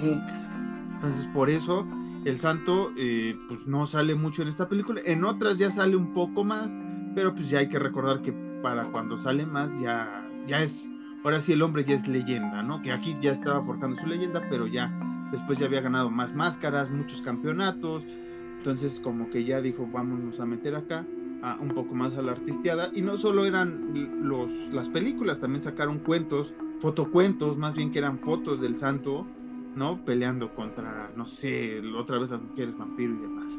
[1.02, 1.88] Entonces, por eso
[2.26, 5.02] el santo eh, pues no sale mucho en esta película.
[5.04, 6.72] En otras ya sale un poco más,
[7.16, 8.32] pero pues ya hay que recordar que
[8.62, 10.94] para cuando sale más ya, ya es,
[11.24, 12.84] ahora sí el hombre ya es leyenda, ¿no?
[12.84, 14.94] Que aquí ya estaba forjando su leyenda, pero ya
[15.32, 18.04] después ya había ganado más máscaras, muchos campeonatos,
[18.58, 21.08] entonces como que ya dijo, vámonos a meter acá
[21.42, 22.92] a, un poco más a la artisteada.
[22.94, 28.20] Y no solo eran los, las películas, también sacaron cuentos, fotocuentos, más bien que eran
[28.20, 29.26] fotos del santo,
[29.76, 30.04] ¿no?
[30.06, 33.58] Peleando contra, no sé, otra vez las mujeres vampiro y demás.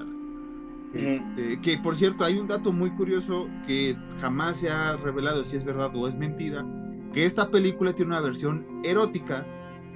[0.94, 5.56] Este, que por cierto, hay un dato muy curioso que jamás se ha revelado si
[5.56, 6.66] es verdad o es mentira,
[7.14, 9.46] que esta película tiene una versión erótica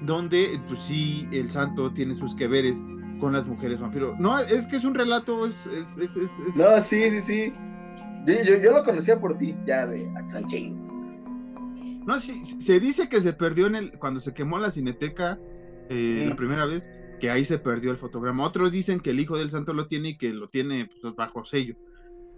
[0.02, 2.78] donde, pues sí, el santo tiene sus que veres
[3.20, 4.14] con las mujeres vampiro.
[4.18, 5.54] No, es que es un relato, es...
[5.66, 7.52] es, es, No, sí, sí, sí.
[8.26, 10.10] Yo, yo, lo conocía por ti, ya de
[10.48, 10.86] Chain.
[12.06, 15.38] No, sí, se dice que se perdió en el, cuando se quemó la cineteca
[15.88, 16.88] eh, la primera vez,
[17.20, 18.44] que ahí se perdió el fotograma.
[18.44, 21.44] Otros dicen que el hijo del santo lo tiene y que lo tiene pues, bajo
[21.44, 21.76] sello.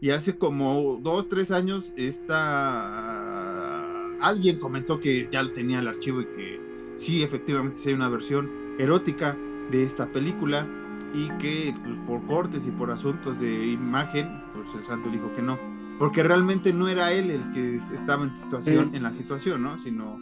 [0.00, 3.84] Y hace como dos, tres años, esta...
[4.20, 6.60] alguien comentó que ya tenía el archivo y que
[6.96, 9.36] sí, efectivamente, sí hay una versión erótica
[9.70, 10.66] de esta película
[11.14, 15.42] y que pues, por cortes y por asuntos de imagen, pues el santo dijo que
[15.42, 15.58] no,
[15.98, 19.78] porque realmente no era él el que estaba en situación, en la situación, ¿no?
[19.78, 20.20] Sino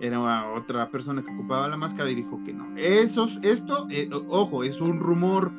[0.00, 2.76] era otra persona que ocupaba la máscara y dijo que no.
[2.76, 5.52] Eso, esto, eh, ojo, es un rumor,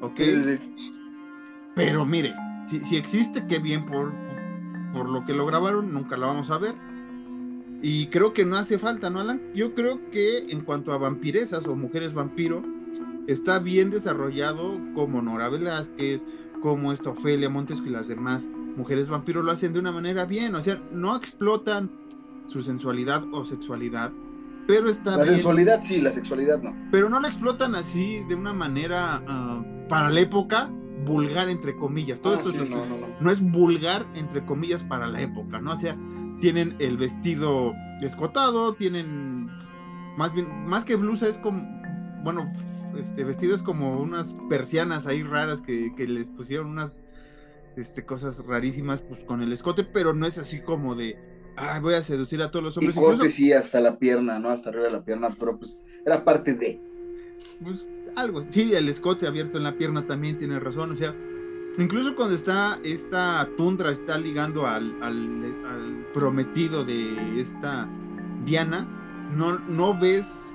[0.00, 0.20] ¿ok?
[1.74, 4.12] Pero mire, si, si existe, qué bien por,
[4.92, 6.74] por lo que lo grabaron, nunca lo vamos a ver.
[7.82, 9.40] Y creo que no hace falta, ¿no, Alan?
[9.54, 12.62] Yo creo que en cuanto a vampiresas o mujeres vampiro,
[13.26, 16.24] está bien desarrollado como Nora Velázquez,
[16.62, 20.54] como esta Ofelia Montesco y las demás mujeres vampiro lo hacen de una manera bien,
[20.54, 21.90] o sea, no explotan
[22.46, 24.12] su sensualidad o sexualidad,
[24.66, 26.74] pero está La sensualidad sí, la sexualidad no.
[26.90, 30.70] Pero no la explotan así de una manera ah, para la época
[31.04, 32.20] vulgar entre comillas.
[32.20, 33.06] Todo ah, esto no, no, no.
[33.20, 35.72] no es vulgar entre comillas para la época, ¿no?
[35.72, 35.96] O sea,
[36.40, 37.72] tienen el vestido
[38.02, 39.48] escotado, tienen
[40.16, 41.62] más bien, más que blusa es como,
[42.22, 42.50] bueno,
[42.98, 47.02] este vestido es como unas persianas ahí raras que, les pusieron unas
[47.76, 51.18] este, cosas rarísimas pues con el escote, pero no es así como de,
[51.56, 52.96] ay, voy a seducir a todos los hombres.
[52.96, 54.50] Y corte sí hasta la pierna, ¿no?
[54.50, 56.80] Hasta arriba de la pierna, pero pues era parte de.
[57.62, 61.14] Pues algo, sí, el escote abierto en la pierna también tiene razón, o sea,
[61.78, 67.86] Incluso cuando está esta tundra está ligando al, prometido de esta
[68.46, 68.86] Diana,
[69.34, 70.54] no, no ves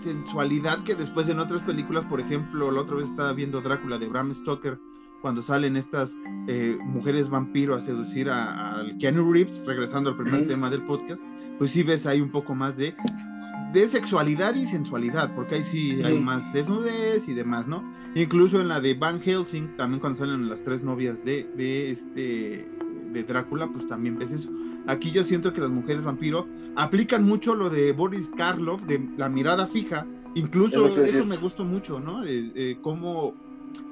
[0.00, 4.08] sensualidad que después en otras películas, por ejemplo, la otra vez estaba viendo Drácula de
[4.08, 4.78] Bram Stoker,
[5.22, 6.18] cuando salen estas
[6.48, 11.22] eh, mujeres vampiro a seducir al Keanu Reeves, regresando al primer tema del podcast,
[11.58, 12.94] pues sí ves ahí un poco más de,
[13.72, 17.82] de sexualidad y sensualidad, porque ahí sí hay más desnudez y demás, ¿no?
[18.14, 22.68] Incluso en la de Van Helsing, también cuando salen las tres novias de, de este
[23.12, 24.50] de Drácula, pues también ves eso.
[24.86, 29.28] Aquí yo siento que las mujeres vampiro aplican mucho lo de Boris Karloff, de la
[29.28, 30.06] mirada fija.
[30.34, 32.24] Incluso eso me gustó mucho, ¿no?
[32.24, 33.34] Eh, eh, cómo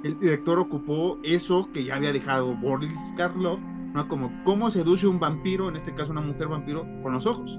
[0.02, 3.60] el director ocupó eso que ya había dejado Boris Karloff,
[3.94, 4.08] ¿no?
[4.08, 7.58] Como cómo seduce un vampiro, en este caso una mujer vampiro, con los ojos.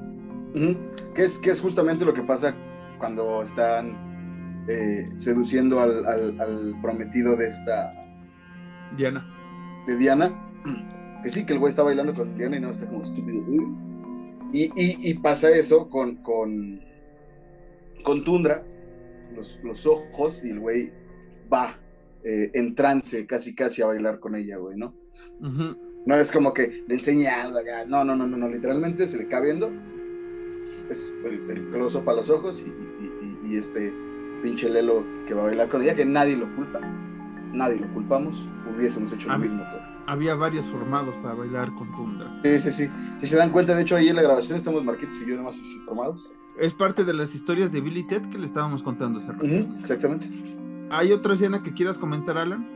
[0.54, 2.56] que, es, que es justamente lo que pasa
[2.98, 7.94] cuando están eh, seduciendo al, prometido de esta...
[8.98, 9.26] Diana.
[9.88, 10.48] De Diana.
[11.24, 13.44] Que sí, que el güey está bailando con Diana y no está como estúpido.
[14.52, 16.82] Y, y, pasa eso con, con,
[18.04, 18.64] con Tundra,
[19.36, 20.92] los, los ojos, y el güey
[21.52, 21.78] va
[22.24, 24.96] eh, en trance casi casi a bailar con ella, güey, ¿no?
[26.06, 27.48] No es como que le enseña,
[27.88, 29.72] no, no, no, no, no, literalmente se le cae viendo,
[30.90, 32.92] es el, el close-up a los ojos y,
[33.52, 33.94] este
[34.42, 36.80] pinche Lelo que va a bailar con ella, que nadie lo culpa,
[37.52, 39.82] nadie lo culpamos, hubiésemos hecho lo mismo todo.
[40.08, 42.40] Había varios formados para bailar con Tundra.
[42.44, 42.90] Sí, sí, sí.
[43.20, 45.60] Si se dan cuenta, de hecho, ahí en la grabación estamos Marquitos y yo nomás
[45.60, 46.34] así formados.
[46.58, 49.46] Es parte de las historias de Billy Ted que le estábamos contando hace rato.
[49.46, 50.28] exactamente.
[50.92, 52.68] ¿Hay otra escena que quieras comentar, Alan?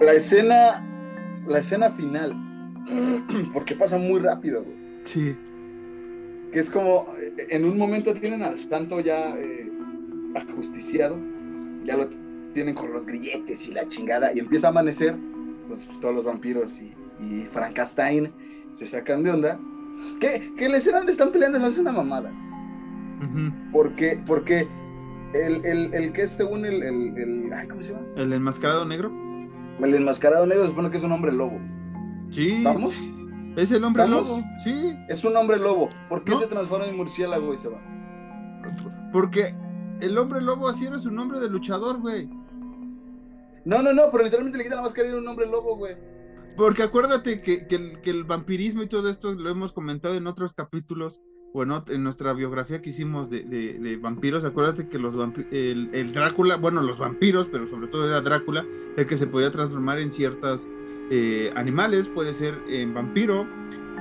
[0.00, 0.86] La escena,
[1.48, 2.32] la escena final,
[3.52, 4.76] porque pasa muy rápido, güey.
[5.02, 5.36] Sí.
[6.52, 7.06] Que es como,
[7.36, 9.68] en un momento tienen al santo ya eh,
[10.36, 11.18] ajusticiado,
[11.82, 12.08] ya lo
[12.52, 15.16] tienen con los grilletes y la chingada, y empieza a amanecer,
[15.66, 18.30] pues, pues todos los vampiros y, y, Frankenstein
[18.70, 19.58] se sacan de onda.
[20.20, 22.32] Que, que la escena donde están peleando no es una mamada.
[23.72, 24.68] Porque, porque
[25.32, 28.06] el, el, el que es según el, el, ay, ¿cómo se llama?
[28.16, 29.12] ¿El enmascarado negro?
[29.80, 31.60] El enmascarado negro supone que es un hombre lobo.
[32.30, 32.52] Sí.
[32.52, 32.94] ¿Estamos?
[33.56, 34.94] Es el hombre lobo, sí.
[35.08, 35.90] Es un hombre lobo.
[36.08, 37.80] ¿Por qué se transforma en murciélago y se va?
[39.12, 39.54] Porque
[40.00, 42.28] el hombre lobo así era su nombre de luchador, güey.
[43.64, 45.96] No, no, no, pero literalmente le quita la máscara y era un hombre lobo, güey.
[46.56, 50.26] Porque acuérdate que, que, el, que el vampirismo y todo esto lo hemos comentado en
[50.26, 51.20] otros capítulos
[51.52, 55.14] bueno, en nuestra biografía que hicimos de, vampiros, acuérdate que los
[55.50, 58.64] el, Drácula, bueno, los vampiros, pero sobre todo era Drácula,
[58.96, 60.66] el que se podía transformar en ciertos
[61.10, 63.46] eh, animales, puede ser en vampiro,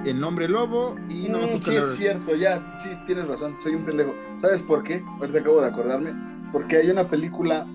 [0.06, 3.86] en hombre lobo y no mm, Sí, es cierto, ya, sí, tienes razón, soy un
[3.86, 4.14] pendejo.
[4.38, 5.04] ¿Sabes por qué?
[5.20, 6.14] Ahorita acabo de acordarme.
[6.52, 7.66] Porque hay una película,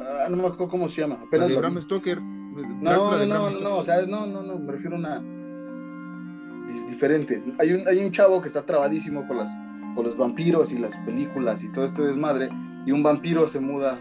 [0.00, 1.48] ah, no me acuerdo cómo se llama, apenas.
[1.48, 2.20] de Bram Stoker.
[2.20, 5.22] No, no, no, no, o sea, no, no, no, me refiero a una
[6.88, 7.42] diferente.
[7.58, 9.48] Hay un, hay un chavo que está trabadísimo con, las,
[9.94, 12.48] con los vampiros y las películas y todo este desmadre,
[12.86, 13.98] y un vampiro se muda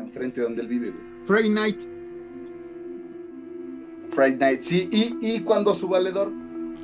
[0.00, 0.94] enfrente de donde él vive,
[1.24, 1.80] Friday Night.
[4.10, 6.30] Friday Night, sí, y, y cuando su valedor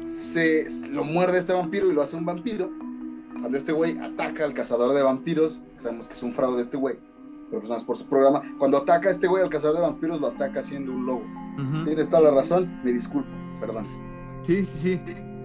[0.03, 2.71] se lo muerde este vampiro y lo hace un vampiro,
[3.39, 6.99] cuando este güey ataca al cazador de vampiros, sabemos que es un fraude este güey,
[7.51, 10.29] pero pues por su programa, cuando ataca a este güey al cazador de vampiros, lo
[10.29, 11.23] ataca siendo un lobo.
[11.85, 13.29] Tienes toda la razón, me disculpo,
[13.61, 13.85] perdón.
[14.45, 15.01] Sí, sí, sí.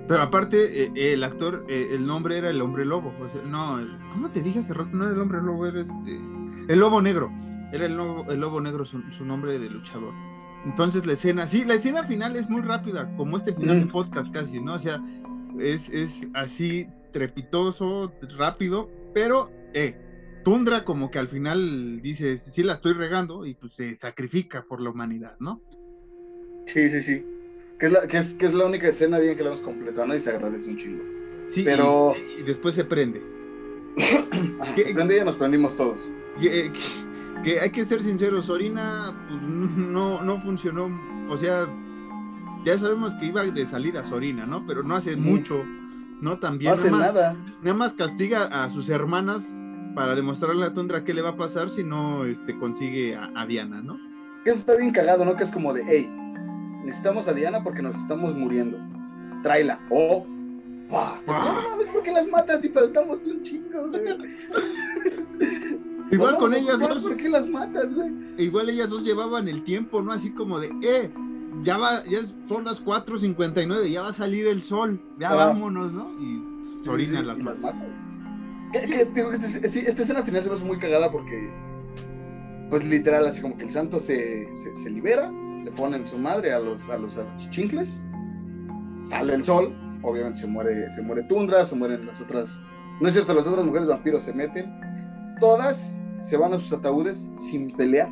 [0.07, 3.13] Pero aparte, eh, el actor, eh, el nombre era el hombre lobo.
[3.45, 3.79] no,
[4.11, 4.91] ¿cómo te dije hace rato?
[4.93, 6.19] No era el hombre lobo, era este.
[6.67, 7.31] El lobo negro.
[7.71, 10.13] Era el lobo, el lobo negro su, nombre de luchador.
[10.65, 14.31] Entonces la escena, sí, la escena final es muy rápida, como este final de podcast
[14.33, 14.73] casi, ¿no?
[14.73, 14.99] O sea,
[15.59, 19.95] es, es así trepitoso, rápido, pero, eh,
[20.43, 24.79] Tundra como que al final dice, sí la estoy regando y pues se sacrifica por
[24.79, 25.59] la humanidad, ¿no?
[26.67, 27.25] Sí, sí, sí.
[27.79, 30.07] Que es, la, que, es, que es la única escena bien que la hemos completado,
[30.07, 30.15] ¿no?
[30.15, 31.03] Y se agradece un chingo.
[31.49, 32.15] Sí, pero...
[32.39, 33.21] Y, después se prende.
[34.75, 36.09] se prende y ya nos prendimos todos.
[36.39, 36.71] Que,
[37.43, 40.89] que, hay que ser sinceros, Sorina pues, no, no funcionó,
[41.29, 41.67] o sea,
[42.65, 44.65] ya sabemos que iba de salida Sorina, ¿no?
[44.65, 45.63] Pero no hace mucho,
[46.21, 46.39] ¿no?
[46.39, 46.71] También.
[46.71, 47.35] No hace nada.
[47.61, 49.59] Nada más castiga a sus hermanas
[49.95, 53.45] para demostrarle a Tundra qué le va a pasar si no este, consigue a, a
[53.45, 53.97] Diana, ¿no?
[54.43, 55.35] Que eso está bien cagado, ¿no?
[55.35, 56.09] Que es como de, hey,
[56.85, 58.77] necesitamos a Diana porque nos estamos muriendo.
[59.43, 59.79] Tráela.
[59.89, 60.25] O,
[60.89, 61.19] pa.
[61.25, 64.03] Pues, no, no, ¿por qué las matas si faltamos un chingo, güey?
[66.11, 67.03] Igual con ellas dos.
[67.03, 68.11] ¿Por qué las matas, güey?
[68.37, 70.11] Igual ellas dos llevaban el tiempo, ¿no?
[70.11, 71.11] Así como de, eh,
[71.63, 75.35] ya va, ya son las 4.59, ya va a salir el sol, ya ah.
[75.35, 76.11] vámonos, ¿no?
[76.21, 76.43] Y
[76.83, 77.73] Sorina las, mata.
[78.73, 81.49] esta escena final se me hace muy cagada porque,
[82.69, 85.31] pues literal, así como que el santo se, se, se libera
[85.65, 88.03] le ponen su madre a los, a los chichincles,
[89.09, 92.61] sale el sol, obviamente se muere, se muere Tundra, se mueren las otras,
[93.01, 94.71] no es cierto, las otras mujeres vampiros se meten,
[95.39, 98.09] todas se van a sus ataúdes sin pelear,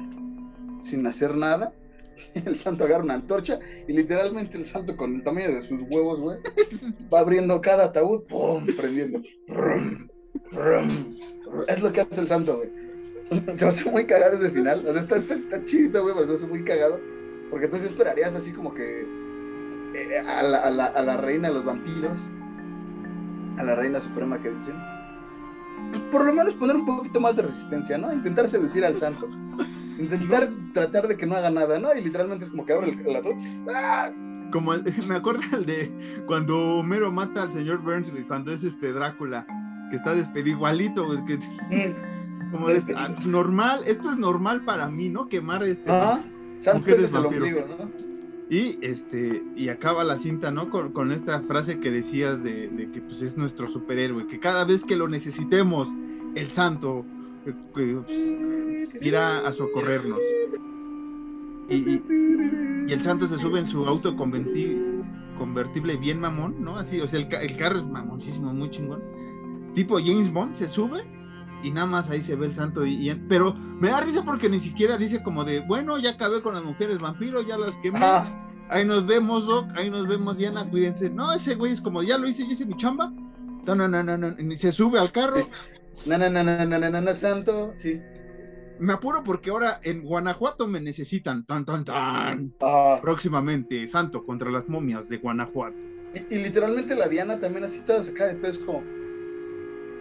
[0.79, 1.71] sin hacer nada.
[2.33, 6.19] El santo agarra una antorcha y literalmente el santo con el tamaño de sus huevos,
[6.19, 6.37] güey,
[7.13, 8.65] va abriendo cada ataúd, ¡pum!
[8.77, 9.19] prendiendo.
[11.67, 12.69] Es lo que hace el santo, güey.
[13.57, 14.85] Se me hace muy cagado ese final.
[14.87, 16.99] O sea, está, está, está chido, güey, pero se me hace muy cagado.
[17.49, 19.07] Porque entonces esperarías así como que
[19.93, 22.27] eh, a, la, a, la, a, la, reina de los vampiros,
[23.57, 24.75] a la reina suprema que dicen,
[25.91, 28.11] pues, por lo menos poner un poquito más de resistencia, ¿no?
[28.11, 29.29] Intentar seducir al santo.
[29.99, 31.93] Intentar tratar de que no haga nada, ¿no?
[31.93, 33.35] Y literalmente es como que abre el, ataúd.
[33.75, 34.09] ¡ah!
[34.51, 38.91] Como el- me acuerdo el de cuando Homero mata al señor Burns, cuando es este
[38.93, 39.45] Drácula,
[39.91, 42.51] que está despedido igualito, güey, que Mm.
[42.51, 45.27] como de- ah, normal, esto es normal para mí, ¿no?
[45.27, 45.91] Quemar este.
[47.05, 47.91] Es el ombligo, ¿no?
[48.49, 50.69] y este y acaba la cinta, ¿no?
[50.69, 54.63] Con, con esta frase que decías de, de que pues es nuestro superhéroe, que cada
[54.65, 55.87] vez que lo necesitemos,
[56.35, 57.05] el santo
[57.45, 58.07] eh, pues,
[59.01, 60.19] irá a socorrernos.
[61.69, 62.03] Y, y-
[62.87, 64.77] y el santo se sube en su auto converti-
[65.37, 66.77] convertible bien mamón, ¿no?
[66.77, 69.01] Así, o sea, el, el carro es mamoncísimo, muy chingón.
[69.73, 71.03] Tipo James Bond, se sube
[71.63, 72.85] y nada más ahí se ve el santo.
[72.85, 76.41] Y, y- pero me da risa porque ni siquiera dice como de, bueno, ya acabé
[76.41, 77.99] con las mujeres vampiro, ya las quemé.
[77.99, 78.25] Ajá.
[78.69, 81.09] Ahí nos vemos, Doc, ahí nos vemos, Diana, cuídense.
[81.09, 83.11] No, ese güey es como, ya lo hice, ya hice mi chamba.
[83.65, 85.47] No, no, no, no, no, ni se sube al carro.
[86.05, 88.01] Na, na, na, na, na, na, na, santo, sí.
[88.79, 91.45] Me apuro porque ahora en Guanajuato me necesitan.
[91.45, 92.53] Tan, tan, tan.
[92.59, 92.99] Ajá.
[93.01, 95.77] Próximamente, Santo contra las momias de Guanajuato.
[96.15, 98.83] Y, y literalmente la Diana también así toda sacada de pedo es como,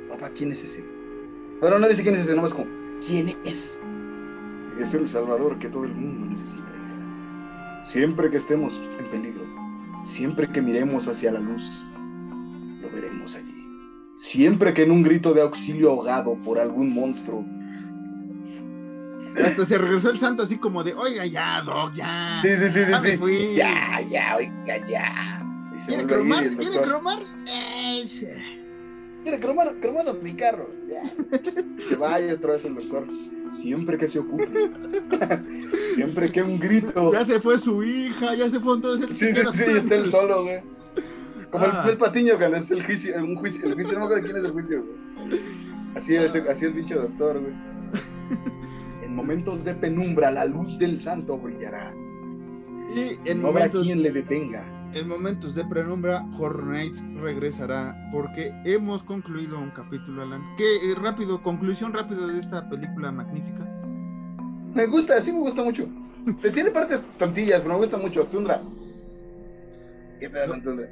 [0.08, 0.84] papá, ¿quién es ese?
[1.62, 2.66] Bueno, no dice quién es ese, nomás como,
[3.06, 3.80] ¿quién es?
[4.80, 7.84] Es el Salvador que todo el mundo necesita, hija.
[7.84, 9.44] Siempre que estemos en peligro,
[10.02, 11.86] siempre que miremos hacia la luz,
[12.80, 13.64] lo veremos allí.
[14.16, 17.46] Siempre que en un grito de auxilio ahogado por algún monstruo,
[19.40, 22.40] Hasta se regresó el Santo así como de, oiga, ya, Doc, ya.
[22.42, 23.16] sí, sí, sí, sí, Ya me sí.
[23.16, 23.54] fui.
[23.54, 25.46] ya, ya, oiga, ya.
[25.86, 26.56] ¿Quiere cromar?
[26.56, 27.18] ¿Quiere cromar?
[27.46, 28.04] Eh.
[29.24, 30.68] Mira, cromado, cromado mi carro.
[30.88, 31.02] Ya.
[31.88, 33.06] Se va y otra vez el doctor.
[33.50, 34.48] Siempre que se ocupe.
[35.94, 37.12] Siempre que un grito.
[37.12, 39.02] Ya se fue su hija, ya se todos.
[39.02, 40.60] él se Sí, sí, sí, está él solo, güey.
[41.50, 41.82] Como Ah.
[41.84, 44.30] el, el patiño cuando es el juicio, un juicio, el juicio, no me acuerdo de
[44.30, 45.40] quién es el juicio, güey.
[45.94, 47.52] Así es, así el pinche doctor, güey.
[49.02, 51.92] En momentos de penumbra, la luz del santo brillará.
[52.96, 54.64] Y en no habrá momentos, quien le detenga.
[54.94, 60.42] En momentos de penumbra, Horror Nights regresará porque hemos concluido un capítulo, Alan.
[60.56, 63.64] ¿Qué eh, rápido, conclusión rápida de esta película magnífica?
[64.74, 65.86] Me gusta, sí me gusta mucho.
[66.40, 68.24] Te tiene partes tontillas, pero me gusta mucho.
[68.26, 68.60] Tundra.
[70.20, 70.88] ¿Qué pedo con Tundra?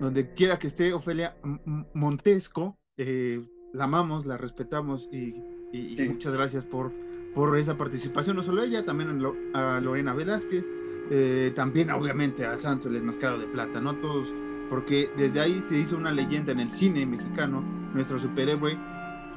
[0.00, 3.40] Donde quiera que esté Ofelia M- Montesco, eh,
[3.72, 5.34] la amamos, la respetamos y,
[5.72, 6.08] y- y Sí.
[6.08, 6.92] muchas gracias por,
[7.34, 9.20] por esa participación, no solo ella, también
[9.54, 10.64] a Lorena Velázquez,
[11.10, 13.96] eh, también obviamente a Santo el Enmascarado de Plata, ¿no?
[13.96, 14.32] Todos,
[14.70, 17.62] porque desde ahí se hizo una leyenda en el cine mexicano,
[17.94, 18.78] nuestro superhéroe,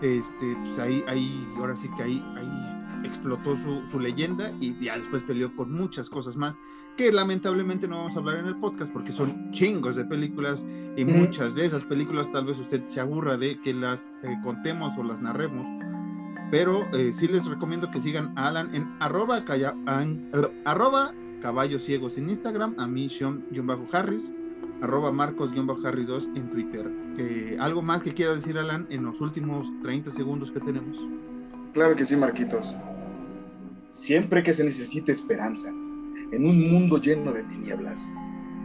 [0.01, 4.97] este, pues ahí, ahí, ahora sí que ahí, ahí explotó su, su leyenda y ya
[4.97, 6.59] después peleó con muchas cosas más
[6.97, 10.63] que lamentablemente no vamos a hablar en el podcast porque son chingos de películas
[10.97, 14.91] y muchas de esas películas tal vez usted se aburra de que las eh, contemos
[14.97, 15.65] o las narremos.
[16.51, 20.29] Pero eh, sí les recomiendo que sigan a Alan en arroba, calla- an-
[20.65, 24.31] arroba caballos ciegos en Instagram, a mí Sean-Harris,
[24.81, 26.89] arroba Marcos-Harris 2 en Twitter.
[27.17, 30.97] Eh, ¿Algo más que quieras decir, Alan, en los últimos 30 segundos que tenemos?
[31.73, 32.75] Claro que sí, Marquitos.
[33.89, 35.69] Siempre que se necesite esperanza,
[36.31, 38.11] en un mundo lleno de tinieblas,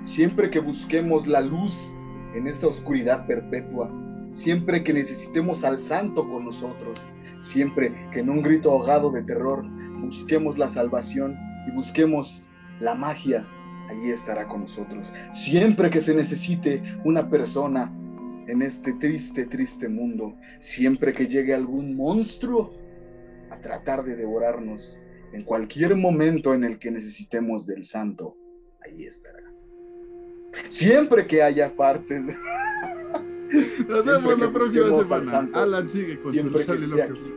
[0.02, 1.94] siempre que busquemos la luz
[2.34, 3.90] en esta oscuridad perpetua,
[4.30, 7.06] siempre que necesitemos al santo con nosotros,
[7.38, 9.64] siempre que en un grito ahogado de terror
[10.00, 12.44] busquemos la salvación y busquemos
[12.80, 13.46] la magia,
[13.88, 15.12] allí estará con nosotros.
[15.32, 17.92] Siempre que se necesite una persona
[18.46, 22.72] en este triste, triste mundo, siempre que llegue algún monstruo
[23.50, 25.00] a tratar de devorarnos
[25.32, 28.36] en cualquier momento en el que necesitemos del santo,
[28.84, 29.42] ahí estará.
[30.68, 32.22] Siempre que haya partes,
[33.86, 35.24] Nos Siempre vemos la próxima semana.
[35.24, 37.04] santo, Alan sigue con siempre que esté soliloquio.
[37.14, 37.34] aquí,